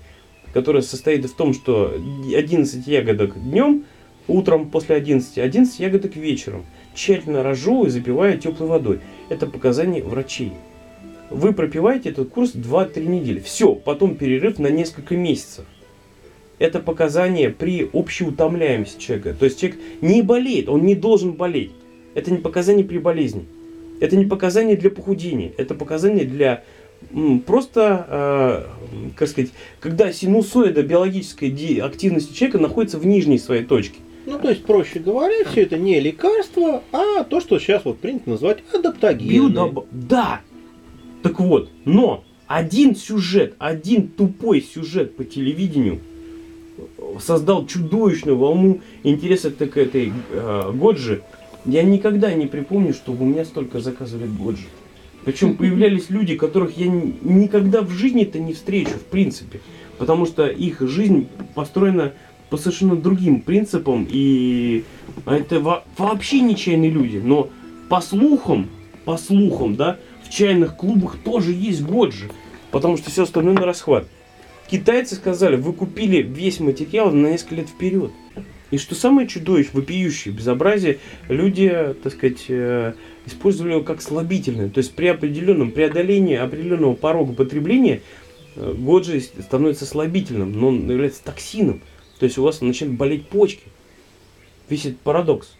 который 0.52 0.82
состоит 0.82 1.24
в 1.24 1.34
том, 1.34 1.54
что 1.54 1.94
11 1.94 2.86
ягодок 2.86 3.42
днем, 3.42 3.84
утром 4.28 4.68
после 4.68 4.96
11, 4.96 5.38
11 5.38 5.80
ягодок 5.80 6.16
вечером. 6.16 6.66
Тщательно 6.94 7.42
разжевывая 7.42 7.88
и 7.88 7.90
запивая 7.90 8.36
теплой 8.36 8.68
водой. 8.68 9.00
Это 9.30 9.46
показания 9.46 10.02
врачей. 10.02 10.52
Вы 11.30 11.54
пропиваете 11.54 12.10
этот 12.10 12.28
курс 12.28 12.54
2-3 12.54 13.06
недели. 13.06 13.38
Все, 13.38 13.74
потом 13.74 14.16
перерыв 14.16 14.58
на 14.58 14.68
несколько 14.68 15.16
месяцев 15.16 15.64
это 16.58 16.80
показание 16.80 17.50
при 17.50 17.88
общей 17.92 18.24
утомляемости 18.24 19.00
человека. 19.00 19.34
То 19.34 19.44
есть 19.44 19.60
человек 19.60 19.78
не 20.00 20.22
болеет, 20.22 20.68
он 20.68 20.84
не 20.84 20.94
должен 20.94 21.32
болеть. 21.32 21.72
Это 22.14 22.30
не 22.30 22.38
показание 22.38 22.84
при 22.84 22.98
болезни. 22.98 23.46
Это 24.00 24.16
не 24.16 24.24
показание 24.24 24.76
для 24.76 24.90
похудения. 24.90 25.52
Это 25.56 25.74
показание 25.74 26.24
для 26.24 26.64
просто, 27.46 28.06
э, 28.08 29.10
как 29.16 29.28
сказать, 29.28 29.50
когда 29.80 30.12
синусоида 30.12 30.82
биологической 30.82 31.50
активности 31.80 32.32
человека 32.32 32.58
находится 32.58 32.98
в 32.98 33.06
нижней 33.06 33.38
своей 33.38 33.64
точке. 33.64 33.98
Ну, 34.26 34.38
то 34.38 34.48
есть, 34.48 34.64
проще 34.64 35.00
говоря, 35.00 35.44
все 35.44 35.62
это 35.62 35.76
не 35.76 36.00
лекарство, 36.00 36.82
а 36.92 37.24
то, 37.24 37.40
что 37.40 37.58
сейчас 37.58 37.84
вот 37.84 37.98
принято 37.98 38.30
называть 38.30 38.58
адаптогенное. 38.72 39.34
Биодоб... 39.34 39.86
Да! 39.90 40.40
Так 41.22 41.40
вот, 41.40 41.68
но 41.84 42.24
один 42.46 42.96
сюжет, 42.96 43.54
один 43.58 44.08
тупой 44.08 44.62
сюжет 44.62 45.14
по 45.14 45.24
телевидению– 45.24 46.00
создал 47.20 47.66
чудовищную 47.66 48.36
волну 48.36 48.80
интереса 49.02 49.50
к 49.50 49.76
этой 49.76 50.12
э, 50.30 50.72
Годжи. 50.74 51.22
Я 51.64 51.82
никогда 51.82 52.32
не 52.34 52.46
припомню, 52.46 52.92
чтобы 52.92 53.24
у 53.24 53.28
меня 53.28 53.44
столько 53.44 53.80
заказывали 53.80 54.26
Годжи. 54.26 54.66
Причем 55.24 55.56
появлялись 55.56 56.10
люди, 56.10 56.36
которых 56.36 56.76
я 56.76 56.86
никогда 56.86 57.82
в 57.82 57.90
жизни-то 57.90 58.38
не 58.38 58.52
встречу, 58.52 58.92
в 58.92 59.04
принципе. 59.04 59.60
Потому 59.98 60.26
что 60.26 60.46
их 60.46 60.80
жизнь 60.80 61.28
построена 61.54 62.12
по 62.50 62.56
совершенно 62.56 62.96
другим 62.96 63.40
принципам. 63.40 64.06
И 64.10 64.84
это 65.26 65.60
во 65.60 65.84
вообще 65.96 66.40
не 66.40 66.56
чайные 66.56 66.90
люди. 66.90 67.16
Но 67.16 67.48
по 67.88 68.00
слухам, 68.00 68.68
по 69.04 69.16
слухам, 69.16 69.76
да, 69.76 69.98
в 70.24 70.30
чайных 70.30 70.76
клубах 70.76 71.16
тоже 71.24 71.52
есть 71.52 71.82
Годжи. 71.82 72.30
Потому 72.70 72.96
что 72.96 73.10
все 73.10 73.22
остальное 73.22 73.54
на 73.54 73.64
расхват. 73.64 74.06
Китайцы 74.68 75.14
сказали, 75.14 75.56
вы 75.56 75.72
купили 75.72 76.22
весь 76.22 76.58
материал 76.58 77.12
на 77.12 77.28
несколько 77.28 77.56
лет 77.56 77.68
вперед. 77.68 78.10
И 78.74 78.76
что 78.76 78.96
самое 78.96 79.28
чудовищное, 79.28 79.82
вопиющее 79.82 80.34
безобразие, 80.34 80.98
люди, 81.28 81.94
так 82.02 82.12
сказать, 82.12 82.46
э, 82.48 82.94
использовали 83.24 83.74
его 83.74 83.84
как 83.84 84.02
слабительное. 84.02 84.68
То 84.68 84.78
есть 84.78 84.94
при 84.94 85.06
определенном 85.06 85.70
преодолении 85.70 86.36
определенного 86.36 86.94
порога 86.94 87.34
потребления 87.34 88.00
э, 88.56 88.74
годжи 88.76 89.20
становится 89.20 89.86
слабительным, 89.86 90.58
но 90.58 90.68
он 90.68 90.90
является 90.90 91.22
токсином. 91.22 91.82
То 92.18 92.24
есть 92.24 92.36
у 92.36 92.42
вас 92.42 92.62
начинают 92.62 92.98
болеть 92.98 93.28
почки. 93.28 93.62
Весь 94.68 94.86
этот 94.86 94.98
парадокс. 94.98 95.54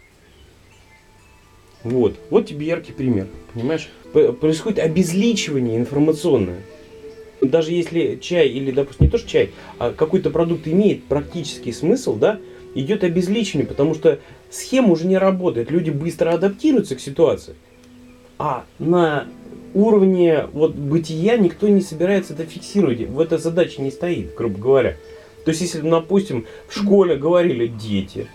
Вот. 1.84 2.16
Вот 2.30 2.48
тебе 2.48 2.66
яркий 2.66 2.90
пример. 2.90 3.28
Понимаешь? 3.52 3.90
Происходит 4.12 4.80
обезличивание 4.80 5.76
информационное 5.76 6.62
даже 7.40 7.72
если 7.72 8.18
чай 8.22 8.48
или, 8.48 8.70
допустим, 8.70 9.06
не 9.06 9.10
то 9.10 9.18
что 9.18 9.28
чай, 9.28 9.50
а 9.78 9.92
какой-то 9.92 10.30
продукт 10.30 10.66
имеет 10.66 11.04
практический 11.04 11.72
смысл, 11.72 12.16
да, 12.16 12.40
идет 12.74 13.04
обезличивание, 13.04 13.66
потому 13.66 13.94
что 13.94 14.18
схема 14.50 14.90
уже 14.90 15.06
не 15.06 15.18
работает, 15.18 15.70
люди 15.70 15.90
быстро 15.90 16.32
адаптируются 16.32 16.96
к 16.96 17.00
ситуации. 17.00 17.54
А 18.38 18.64
на 18.78 19.26
уровне 19.74 20.46
вот 20.52 20.74
бытия 20.74 21.36
никто 21.36 21.68
не 21.68 21.80
собирается 21.80 22.34
это 22.34 22.44
фиксировать, 22.44 23.00
в 23.00 23.20
этой 23.20 23.38
задаче 23.38 23.82
не 23.82 23.90
стоит, 23.90 24.34
грубо 24.34 24.58
говоря. 24.58 24.96
То 25.44 25.50
есть, 25.50 25.60
если, 25.60 25.80
допустим, 25.80 26.46
в 26.68 26.76
школе 26.76 27.16
говорили 27.16 27.66
дети, 27.66 28.28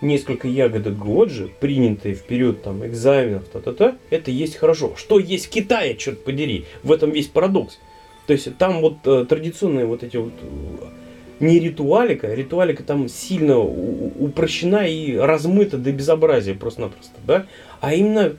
несколько 0.00 0.48
ягодок 0.48 0.96
годжи, 0.96 1.50
принятые 1.60 2.14
вперед 2.14 2.62
там 2.62 2.84
экзаменов, 2.86 3.48
та-та-та, 3.48 3.96
это 4.10 4.30
есть 4.30 4.56
хорошо. 4.56 4.94
Что 4.96 5.18
есть 5.18 5.46
в 5.46 5.50
Китае, 5.50 5.96
черт 5.96 6.22
подери, 6.24 6.66
в 6.82 6.92
этом 6.92 7.10
весь 7.10 7.28
парадокс. 7.28 7.78
То 8.26 8.32
есть 8.32 8.56
там 8.58 8.80
вот 8.80 8.98
э, 9.04 9.24
традиционные 9.28 9.86
вот 9.86 10.02
эти 10.04 10.16
вот 10.16 10.32
не 11.42 11.58
ритуалика, 11.58 12.32
ритуалика 12.32 12.82
там 12.82 13.08
сильно 13.08 13.58
упрощена 13.58 14.86
и 14.86 15.16
размыта 15.16 15.76
до 15.76 15.92
безобразия 15.92 16.54
просто-напросто, 16.54 17.14
да, 17.26 17.46
а 17.80 17.94
именно 17.94 18.36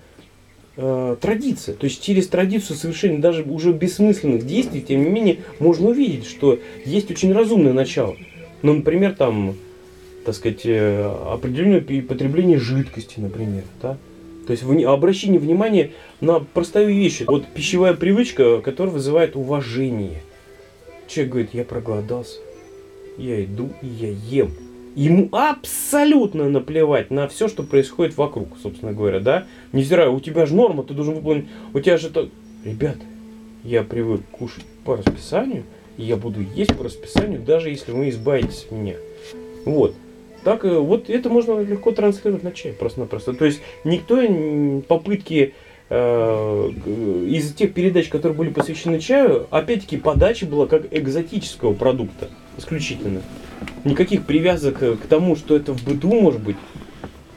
э, 0.77 1.15
традиция. 1.19 1.75
То 1.75 1.85
есть 1.85 2.01
через 2.01 2.27
традицию 2.27 2.77
совершения 2.77 3.19
даже 3.19 3.43
уже 3.43 3.73
бессмысленных 3.73 4.45
действий, 4.45 4.81
тем 4.81 5.03
не 5.03 5.09
менее, 5.09 5.39
можно 5.59 5.89
увидеть, 5.89 6.25
что 6.25 6.59
есть 6.85 7.11
очень 7.11 7.33
разумное 7.33 7.73
начало. 7.73 8.15
Ну, 8.61 8.73
например, 8.75 9.13
там, 9.13 9.55
так 10.25 10.33
сказать, 10.33 10.61
э, 10.63 11.03
определенное 11.29 11.81
потребление 12.01 12.57
жидкости, 12.57 13.19
например, 13.19 13.63
да, 13.81 13.97
то 14.47 14.51
есть 14.51 14.63
обращение 14.63 15.39
внимания 15.39 15.91
на 16.19 16.39
простую 16.39 16.87
вещь. 16.87 17.21
Вот 17.27 17.45
пищевая 17.47 17.93
привычка, 17.93 18.61
которая 18.61 18.93
вызывает 18.93 19.35
уважение. 19.35 20.21
Человек 21.07 21.31
говорит, 21.31 21.49
я 21.53 21.63
проголодался, 21.63 22.39
я 23.17 23.43
иду 23.43 23.69
и 23.81 23.87
я 23.87 24.09
ем. 24.09 24.51
Ему 24.95 25.29
абсолютно 25.31 26.49
наплевать 26.49 27.09
на 27.09 27.27
все, 27.27 27.47
что 27.47 27.63
происходит 27.63 28.15
вокруг, 28.15 28.49
собственно 28.61 28.93
говоря, 28.93 29.19
да? 29.19 29.47
Невзирая, 29.71 30.09
у 30.09 30.19
тебя 30.19 30.45
же 30.45 30.53
норма, 30.53 30.83
ты 30.83 30.93
должен 30.93 31.15
выполнить, 31.15 31.47
у 31.73 31.79
тебя 31.79 31.97
же 31.97 32.09
это... 32.09 32.29
Ребята, 32.63 33.01
я 33.63 33.83
привык 33.83 34.21
кушать 34.31 34.63
по 34.85 34.95
расписанию, 34.95 35.63
и 35.97 36.03
я 36.03 36.15
буду 36.15 36.41
есть 36.55 36.77
по 36.77 36.83
расписанию, 36.83 37.41
даже 37.41 37.69
если 37.69 37.91
вы 37.91 38.09
избавитесь 38.09 38.65
от 38.65 38.71
меня. 38.71 38.95
Вот. 39.65 39.95
Так 40.43 40.63
э, 40.63 40.77
вот 40.77 41.09
это 41.09 41.29
можно 41.29 41.59
легко 41.59 41.91
транслировать 41.91 42.43
на 42.43 42.51
чай 42.51 42.73
просто-напросто. 42.73 43.33
То 43.33 43.45
есть 43.45 43.61
никто 43.83 44.21
попытки 44.87 45.55
э, 45.89 46.69
из 47.27 47.53
тех 47.53 47.73
передач, 47.73 48.09
которые 48.09 48.37
были 48.37 48.49
посвящены 48.49 48.99
чаю, 48.99 49.47
опять-таки 49.49 49.97
подача 49.97 50.45
была 50.45 50.67
как 50.67 50.85
экзотического 50.91 51.73
продукта 51.73 52.29
исключительно. 52.57 53.21
Никаких 53.83 54.25
привязок 54.25 54.79
к 54.79 55.07
тому, 55.07 55.35
что 55.35 55.55
это 55.55 55.73
в 55.73 55.83
быту 55.83 56.09
может 56.09 56.41
быть, 56.41 56.57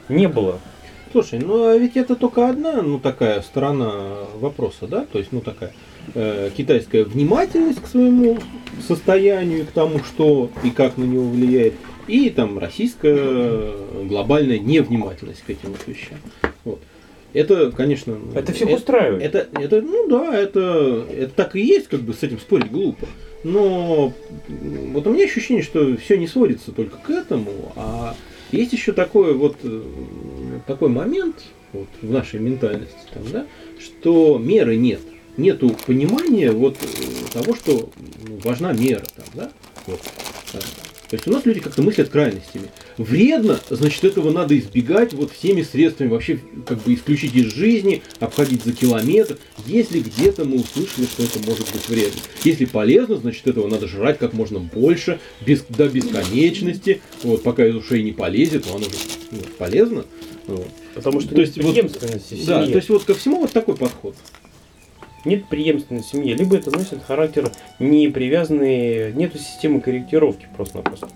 не 0.09 0.27
было. 0.27 0.59
Слушай, 1.11 1.39
ну 1.39 1.67
а 1.67 1.77
ведь 1.77 1.95
это 1.95 2.15
только 2.15 2.49
одна, 2.49 2.81
ну 2.81 2.99
такая 2.99 3.41
сторона 3.41 4.25
вопроса, 4.35 4.87
да? 4.87 5.05
То 5.11 5.19
есть, 5.19 5.31
ну 5.31 5.41
такая 5.41 5.73
э, 6.13 6.51
китайская 6.55 7.05
внимательность 7.05 7.81
к 7.81 7.87
своему 7.87 8.39
состоянию, 8.85 9.65
к 9.65 9.71
тому, 9.71 9.99
что 9.99 10.49
и 10.63 10.69
как 10.69 10.97
на 10.97 11.05
него 11.05 11.29
влияет 11.29 11.73
и 12.07 12.29
там 12.29 12.57
российская 12.57 13.73
глобальная 14.05 14.59
невнимательность 14.59 15.43
к 15.45 15.49
этим 15.49 15.75
вещам. 15.85 16.17
Вот. 16.63 16.79
Это, 17.33 17.71
конечно... 17.71 18.17
Это 18.33 18.53
всех 18.53 18.69
это, 18.69 18.77
устраивает. 18.77 19.23
Это, 19.23 19.47
это, 19.59 19.81
ну 19.81 20.07
да, 20.07 20.35
это, 20.35 21.05
это 21.11 21.33
так 21.33 21.55
и 21.55 21.61
есть, 21.61 21.87
как 21.87 22.01
бы 22.01 22.13
с 22.13 22.23
этим 22.23 22.39
спорить 22.39 22.71
глупо. 22.71 23.05
Но 23.43 24.13
вот 24.91 25.07
у 25.07 25.13
меня 25.13 25.25
ощущение, 25.25 25.63
что 25.63 25.95
все 25.97 26.17
не 26.17 26.27
сводится 26.27 26.71
только 26.71 26.97
к 26.97 27.09
этому, 27.09 27.71
а 27.75 28.15
есть 28.51 28.73
еще 28.73 28.93
такой 28.93 29.33
вот 29.33 29.57
такой 30.65 30.89
момент 30.89 31.43
вот, 31.73 31.87
в 32.01 32.11
нашей 32.11 32.39
ментальности, 32.39 32.97
там, 33.13 33.23
да, 33.31 33.45
что 33.79 34.37
меры 34.37 34.75
нет. 34.75 35.01
Нету 35.37 35.75
понимания 35.85 36.51
вот 36.51 36.77
того, 37.31 37.55
что 37.55 37.91
важна 38.43 38.73
мера. 38.73 39.05
Там, 39.15 39.25
да? 39.35 39.51
вот. 39.85 40.01
То 41.09 41.15
есть 41.15 41.27
у 41.27 41.31
нас 41.31 41.45
люди 41.45 41.61
как-то 41.61 41.81
мыслят 41.81 42.09
крайностями. 42.09 42.67
Вредно, 42.97 43.59
значит, 43.69 44.03
этого 44.03 44.31
надо 44.31 44.57
избегать 44.57 45.13
вот 45.13 45.31
всеми 45.31 45.61
средствами, 45.61 46.09
вообще 46.09 46.39
как 46.65 46.81
бы 46.83 46.93
исключить 46.93 47.33
из 47.33 47.53
жизни, 47.53 48.01
обходить 48.19 48.63
за 48.63 48.73
километр. 48.73 49.37
Если 49.65 49.99
где-то 49.99 50.43
мы 50.43 50.57
услышали, 50.57 51.05
что 51.05 51.23
это 51.23 51.39
может 51.47 51.71
быть 51.71 51.87
вредно. 51.87 52.19
Если 52.43 52.65
полезно, 52.65 53.17
значит, 53.17 53.47
этого 53.47 53.67
надо 53.67 53.87
жрать 53.87 54.17
как 54.19 54.33
можно 54.33 54.59
больше, 54.59 55.19
без, 55.45 55.61
до 55.69 55.87
бесконечности. 55.87 57.01
Вот, 57.23 57.43
пока 57.43 57.65
из 57.65 57.75
ушей 57.75 58.03
не 58.03 58.11
полезет, 58.11 58.65
то 58.65 58.75
оно 58.75 58.83
же 58.83 58.91
ну, 59.31 59.39
полезно. 59.57 60.05
Вот. 60.47 60.67
Потому 60.93 61.21
что 61.21 61.35
То 61.35 61.41
есть 61.41 61.61
вот- 61.61 61.75
Да, 62.45 62.65
то 62.65 62.75
есть 62.75 62.89
вот 62.89 63.03
ко 63.03 63.13
всему 63.13 63.41
вот 63.41 63.51
такой 63.51 63.77
подход. 63.77 64.15
Нет 65.27 65.45
преемственности 65.47 66.07
в 66.07 66.11
семье. 66.13 66.35
Либо 66.35 66.55
это 66.55 66.71
носит 66.71 67.03
характер 67.03 67.51
не 67.79 68.07
привязанный, 68.07 69.11
нету 69.11 69.37
системы 69.37 69.81
корректировки 69.81 70.47
просто-напросто. 70.55 71.09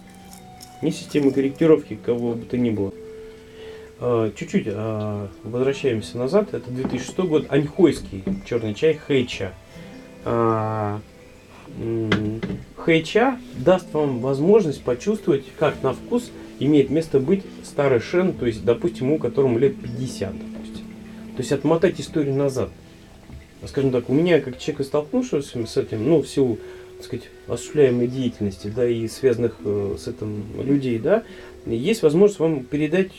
Ни 0.82 0.90
системы 0.90 1.32
корректировки 1.32 1.96
кого 1.96 2.34
бы 2.34 2.46
то 2.46 2.58
ни 2.58 2.72
было. 2.72 2.92
А, 4.02 4.30
Чуть-чуть 4.36 4.66
а, 4.68 5.30
возвращаемся 5.44 6.18
назад. 6.18 6.54
Это 6.54 6.70
2006 6.70 7.20
год. 7.20 7.46
Аньхойский 7.48 8.24
черный 8.46 8.74
чай 8.74 8.96
Хэйча. 8.96 9.54
А, 10.26 11.00
Хэйча 12.76 13.38
даст 13.60 13.94
вам 13.94 14.20
возможность 14.20 14.84
почувствовать, 14.84 15.46
как 15.58 15.82
на 15.84 15.94
вкус 15.94 16.32
имеет 16.60 16.90
место 16.90 17.22
быть 17.22 17.44
старый 17.64 18.02
шен, 18.02 18.34
то 18.34 18.46
есть, 18.46 18.66
допустим, 18.66 19.14
у 19.14 19.18
которому 19.20 19.58
лет 19.58 19.74
50, 19.82 20.34
допустим. 20.34 20.86
То 21.38 21.38
есть 21.38 21.54
отмотать 21.54 22.02
историю 22.02 22.36
назад 22.36 22.72
скажем 23.68 23.92
так, 23.92 24.10
у 24.10 24.14
меня, 24.14 24.40
как 24.42 24.58
человека, 24.58 24.84
столкнувшегося 24.84 25.66
с 25.66 25.78
этим, 25.78 26.08
ну, 26.08 26.22
в 26.22 26.28
силу, 26.28 26.58
так 26.98 27.06
сказать, 27.06 27.26
осуществляемой 27.48 28.08
деятельности, 28.08 28.72
да, 28.76 28.88
и 28.88 29.08
связанных 29.08 29.56
э, 29.64 29.96
с 30.00 30.08
этим 30.08 30.44
людей, 30.64 31.00
да, 31.00 31.24
есть 31.66 32.02
возможность 32.04 32.40
вам 32.40 32.64
передать 32.64 33.12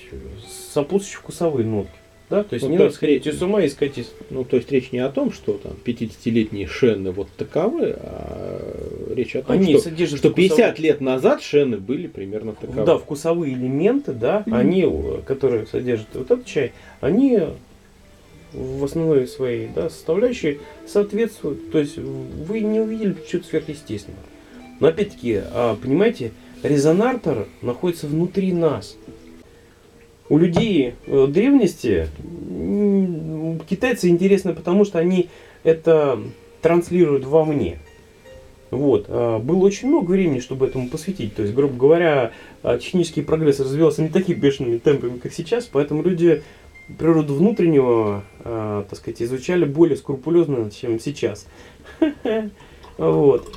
сопутствующие 0.73 1.21
вкусовые 1.21 1.67
нотки. 1.67 1.93
Да, 2.31 2.45
то 2.45 2.55
есть 2.55 2.65
Ну, 2.65 2.71
не 2.71 2.79
то 2.79 2.85
надо 2.85 2.95
сходить 2.95 3.27
речь- 3.27 3.35
с 3.35 3.43
ума 3.43 3.63
и 3.63 3.67
искать 3.67 3.99
из... 3.99 4.11
Ну, 4.31 4.43
то 4.45 4.57
есть 4.57 4.73
речь 4.73 4.91
не 4.91 5.01
о 5.01 5.11
том, 5.11 5.33
что 5.33 5.53
там 5.55 5.73
50-летние 5.85 6.67
шены 6.67 7.11
вот 7.11 7.29
таковы, 7.37 7.95
а 7.99 9.15
речь 9.15 9.37
о 9.37 9.43
том, 9.43 9.57
Они 9.57 9.77
что, 9.79 9.91
что 10.17 10.31
50 10.31 10.79
вкусовые- 10.79 10.81
лет 10.83 11.01
назад 11.03 11.43
шены 11.43 11.77
были 11.77 12.07
примерно 12.07 12.55
таковы. 12.55 12.87
Да, 12.87 12.97
вкусовые 12.97 13.53
элементы, 13.53 14.13
да, 14.13 14.45
они, 14.51 14.83
э, 14.89 15.21
которые 15.27 15.67
содержат 15.67 16.07
вот 16.15 16.31
этот 16.31 16.47
чай, 16.47 16.73
они 17.03 17.39
в 18.53 18.85
основной 18.85 19.27
своей 19.27 19.69
да, 19.69 19.89
составляющей 19.89 20.61
соответствуют. 20.87 21.71
То 21.71 21.79
есть 21.79 21.97
вы 21.99 22.61
не 22.61 22.81
увидели 22.81 23.17
чего-то 23.29 23.49
сверхъестественного. 23.49 24.23
Но 24.81 24.89
опять-таки, 24.89 25.41
а, 25.43 25.77
понимаете, 25.77 26.33
резонатор 26.63 27.47
находится 27.61 28.07
внутри 28.07 28.53
нас. 28.53 28.97
У 30.29 30.39
людей 30.39 30.95
э, 31.07 31.27
древности 31.29 32.09
китайцы 33.69 34.09
интересны, 34.09 34.55
потому 34.55 34.85
что 34.85 34.99
они 34.99 35.29
это 35.63 36.19
транслируют 36.63 37.25
вовне. 37.25 37.81
Вот. 38.73 39.05
а, 39.09 39.39
Было 39.39 39.67
очень 39.67 39.89
много 39.89 40.11
времени, 40.11 40.41
чтобы 40.41 40.67
этому 40.67 40.89
посвятить. 40.89 41.35
То 41.35 41.43
есть, 41.43 41.55
грубо 41.55 41.75
говоря, 41.77 42.33
а, 42.63 42.79
технический 42.79 43.21
прогресс 43.21 43.61
развивался 43.61 44.03
не 44.03 44.09
такими 44.09 44.37
бешеными 44.37 44.79
темпами, 44.79 45.19
как 45.19 45.33
сейчас, 45.33 45.69
поэтому 45.71 46.03
люди 46.03 46.43
природу 46.99 47.35
внутреннего, 47.35 48.25
а, 48.41 48.85
так 48.89 48.99
сказать, 48.99 49.23
изучали 49.23 49.65
более 49.65 49.97
скрупулезно, 49.97 50.71
чем 50.71 50.99
сейчас. 51.01 51.47
Вот. 52.99 53.51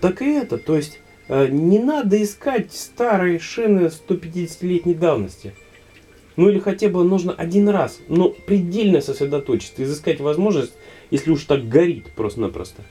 Так 0.00 0.22
и 0.22 0.26
это, 0.26 0.58
то 0.58 0.76
есть 0.76 1.00
а, 1.28 1.48
не 1.48 1.80
надо 1.80 2.22
искать 2.22 2.72
старые 2.72 3.40
шины 3.40 3.86
150-летней 3.86 4.94
давности. 4.94 5.54
Ну 6.36 6.48
или 6.48 6.58
хотя 6.58 6.88
бы 6.88 7.02
нужно 7.02 7.32
один 7.32 7.68
раз, 7.68 7.98
но 8.08 8.28
предельно 8.28 9.00
сосредоточиться, 9.00 9.82
изыскать 9.82 10.20
возможность, 10.20 10.74
если 11.10 11.30
уж 11.30 11.44
так 11.44 11.68
горит 11.68 12.12
просто-напросто. 12.14 12.82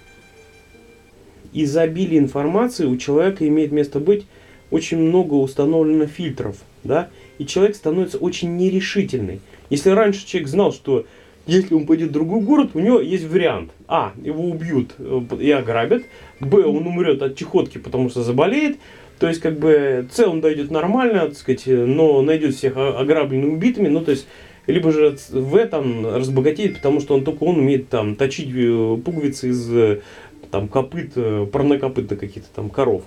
Изобилие 1.54 2.20
информации 2.20 2.86
у 2.86 2.98
человека 2.98 3.48
имеет 3.48 3.72
место 3.72 4.00
быть 4.00 4.26
очень 4.72 4.98
много 4.98 5.36
установлено 5.36 6.08
фильтров, 6.08 6.58
да, 6.84 7.10
и 7.38 7.46
человек 7.46 7.76
становится 7.76 8.18
очень 8.18 8.56
нерешительный. 8.56 9.42
Если 9.70 9.90
раньше 9.90 10.26
человек 10.26 10.50
знал, 10.50 10.72
что 10.72 11.06
если 11.48 11.76
он 11.76 11.86
пойдет 11.86 12.10
в 12.10 12.14
другой 12.14 12.42
город, 12.42 12.72
у 12.74 12.80
него 12.80 13.00
есть 13.00 13.26
вариант. 13.26 13.72
А, 13.88 14.14
его 14.24 14.46
убьют 14.46 14.96
э, 14.98 15.22
и 15.40 15.52
ограбят. 15.52 16.04
Б, 16.40 16.64
он 16.64 16.88
умрет 16.88 17.22
от 17.22 17.36
чехотки, 17.36 17.78
потому 17.78 18.10
что 18.10 18.24
заболеет. 18.24 18.78
То 19.20 19.28
есть, 19.28 19.42
как 19.42 19.60
бы, 19.60 20.08
С, 20.12 20.20
он 20.28 20.42
дойдет 20.42 20.72
нормально, 20.72 21.28
так 21.28 21.38
сказать, 21.38 21.64
но 21.68 22.22
найдет 22.22 22.56
всех 22.56 22.76
ограбленными 22.78 23.54
убитыми. 23.54 23.88
Ну, 23.90 24.02
то 24.02 24.12
есть, 24.12 24.28
либо 24.66 24.92
же 24.92 25.18
В 25.30 25.66
там 25.68 26.08
разбогатеет, 26.16 26.78
потому 26.78 27.00
что 27.00 27.14
он 27.14 27.24
только 27.24 27.44
он 27.44 27.60
умеет 27.60 27.90
там 27.90 28.16
точить 28.16 28.50
э, 28.54 28.98
пуговицы 29.06 29.50
из 29.50 29.72
э, 29.72 30.02
там 30.50 30.68
копыт, 30.68 31.14
парнокопыта 31.52 32.16
каких-то 32.16 32.50
там 32.56 32.70
коров. 32.70 33.04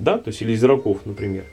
Да, 0.00 0.18
то 0.18 0.28
есть, 0.28 0.42
или 0.42 0.52
из 0.52 0.64
раков, 0.64 0.98
например. 1.04 1.44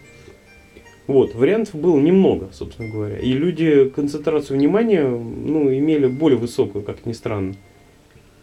Вот, 1.09 1.33
вариантов 1.33 1.73
было 1.73 1.99
немного, 1.99 2.49
собственно 2.51 2.87
говоря. 2.87 3.17
И 3.17 3.31
люди 3.31 3.89
концентрацию 3.89 4.59
внимания, 4.59 5.07
ну, 5.07 5.75
имели 5.75 6.05
более 6.05 6.37
высокую, 6.37 6.83
как 6.83 7.03
ни 7.07 7.13
странно. 7.13 7.55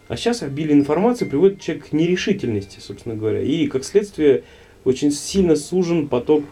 А 0.09 0.16
сейчас 0.16 0.42
обилие 0.42 0.74
информации 0.74 1.26
приводит 1.26 1.61
человека 1.61 1.90
к 1.90 1.92
нерешительности, 1.92 2.81
собственно 2.81 3.14
говоря. 3.14 3.40
И, 3.40 3.68
как 3.68 3.85
следствие, 3.85 4.42
очень 4.83 5.12
сильно 5.12 5.55
сужен 5.55 6.09
поток 6.09 6.42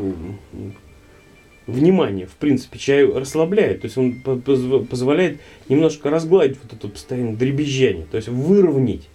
внимания. 1.67 2.27
В 2.27 2.37
принципе, 2.37 2.79
чай 2.79 3.05
расслабляет. 3.05 3.81
То 3.81 3.87
есть 3.87 3.99
он 3.99 4.21
по- 4.21 4.37
позв- 4.37 4.87
позволяет 4.87 5.41
немножко 5.69 6.11
разгладить 6.11 6.59
вот 6.63 6.75
это 6.75 6.87
постоянное 6.87 7.35
дребезжание. 7.35 8.07
То 8.09 8.19
есть 8.19 8.29
выровнять. 8.29 9.09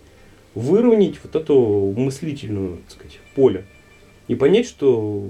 Выровнять 0.54 1.16
вот 1.24 1.34
эту 1.34 1.94
мыслительную, 1.96 2.80
так 2.80 2.92
сказать, 2.92 3.20
поле. 3.36 3.64
И 4.28 4.36
понять, 4.36 4.68
что 4.68 5.30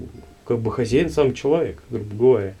как 0.50 0.58
бы 0.58 0.72
хозяин 0.72 1.10
сам 1.10 1.32
человек, 1.32 1.80
грубо 1.90 2.16
говоря. 2.16 2.54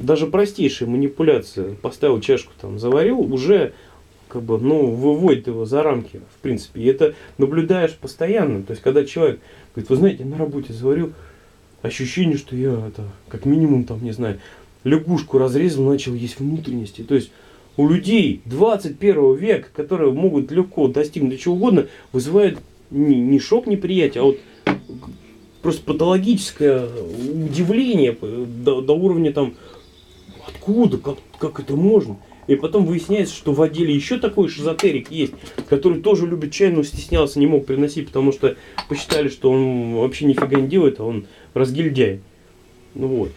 Даже 0.00 0.26
простейшая 0.26 0.88
манипуляция, 0.88 1.76
поставил 1.76 2.20
чашку 2.20 2.52
там, 2.60 2.80
заварил, 2.80 3.20
уже 3.20 3.74
как 4.26 4.42
бы, 4.42 4.58
ну, 4.58 4.86
выводит 4.86 5.46
его 5.46 5.66
за 5.66 5.84
рамки, 5.84 6.20
в 6.36 6.42
принципе. 6.42 6.80
И 6.80 6.86
это 6.86 7.14
наблюдаешь 7.38 7.94
постоянно. 7.94 8.64
То 8.64 8.72
есть, 8.72 8.82
когда 8.82 9.04
человек 9.04 9.38
говорит, 9.72 9.88
вы 9.88 9.94
знаете, 9.94 10.24
на 10.24 10.36
работе 10.36 10.72
заварил, 10.72 11.12
ощущение, 11.82 12.36
что 12.36 12.56
я 12.56 12.72
это, 12.88 13.04
как 13.28 13.44
минимум, 13.44 13.84
там, 13.84 14.02
не 14.02 14.10
знаю, 14.10 14.40
лягушку 14.82 15.38
разрезал, 15.38 15.84
начал 15.84 16.12
есть 16.14 16.40
внутренности. 16.40 17.02
То 17.02 17.14
есть, 17.14 17.30
у 17.76 17.86
людей 17.88 18.42
21 18.46 19.36
века, 19.36 19.68
которые 19.72 20.12
могут 20.12 20.50
легко 20.50 20.88
достигнуть 20.88 21.40
чего 21.40 21.54
угодно, 21.54 21.86
вызывает 22.10 22.58
не, 22.90 23.20
не 23.20 23.38
шок 23.38 23.68
неприятия, 23.68 24.18
а 24.18 24.24
вот 24.24 24.38
просто 25.62 25.82
патологическое 25.84 26.86
удивление 26.86 28.16
э, 28.20 28.46
до, 28.46 28.80
до 28.80 28.92
уровня 28.92 29.32
там, 29.32 29.54
откуда, 30.46 30.98
как, 30.98 31.18
как 31.38 31.60
это 31.60 31.76
можно? 31.76 32.18
И 32.48 32.56
потом 32.56 32.84
выясняется, 32.84 33.34
что 33.34 33.52
в 33.52 33.62
отделе 33.62 33.94
еще 33.94 34.18
такой 34.18 34.48
шизотерик 34.48 35.10
есть, 35.12 35.34
который 35.68 36.00
тоже 36.00 36.26
любит 36.26 36.52
чай, 36.52 36.72
но 36.72 36.82
стеснялся, 36.82 37.38
не 37.38 37.46
мог 37.46 37.66
приносить, 37.66 38.08
потому 38.08 38.32
что 38.32 38.56
посчитали, 38.88 39.28
что 39.28 39.50
он 39.50 39.94
вообще 39.94 40.24
нифига 40.24 40.60
не 40.60 40.66
делает, 40.66 40.98
а 40.98 41.04
он 41.04 41.26
разгильдяй. 41.54 42.20
Ну 42.94 43.06
вот. 43.06 43.30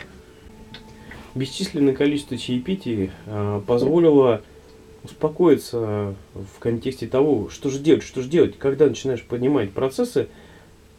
Бесчисленное 1.36 1.94
количество 1.94 2.36
чаепитий 2.38 3.12
а, 3.28 3.62
позволило 3.62 4.42
успокоиться 5.04 6.16
в 6.34 6.60
контексте 6.60 7.06
того, 7.06 7.50
что 7.50 7.70
же 7.70 7.78
делать, 7.78 8.04
что 8.04 8.22
же 8.22 8.30
делать. 8.30 8.58
Когда 8.58 8.88
начинаешь 8.88 9.24
понимать 9.24 9.72
процессы, 9.72 10.30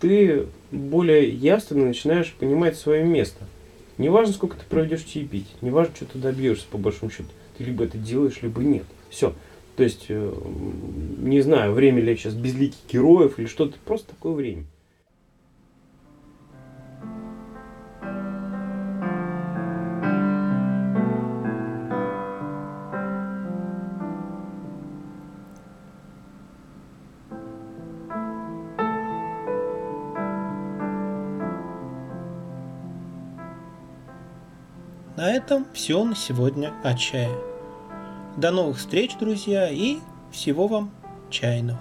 ты 0.00 0.46
более 0.70 1.28
явственно 1.28 1.86
начинаешь 1.86 2.32
понимать 2.32 2.76
свое 2.76 3.04
место. 3.04 3.44
Не 3.98 4.08
важно, 4.08 4.34
сколько 4.34 4.56
ты 4.56 4.64
проведешь 4.68 5.04
чаепить, 5.04 5.46
не 5.62 5.70
важно, 5.70 5.94
что 5.96 6.04
ты 6.04 6.18
добьешься, 6.18 6.66
по 6.70 6.78
большому 6.78 7.10
счету. 7.10 7.28
Ты 7.56 7.64
либо 7.64 7.84
это 7.84 7.96
делаешь, 7.96 8.42
либо 8.42 8.62
нет. 8.62 8.84
Все. 9.08 9.34
То 9.76 9.82
есть, 9.82 10.06
э, 10.08 10.34
не 11.18 11.40
знаю, 11.40 11.72
время 11.72 12.02
ли 12.02 12.16
сейчас 12.16 12.34
безликих 12.34 12.78
героев 12.90 13.38
или 13.38 13.46
что-то, 13.46 13.78
просто 13.84 14.10
такое 14.10 14.32
время. 14.32 14.64
Этом 35.46 35.64
все 35.72 36.02
на 36.02 36.16
сегодня 36.16 36.74
о 36.82 36.94
чае. 36.94 37.30
До 38.36 38.50
новых 38.50 38.78
встреч, 38.78 39.16
друзья, 39.16 39.70
и 39.70 39.98
всего 40.32 40.66
вам 40.66 40.90
чайного. 41.30 41.78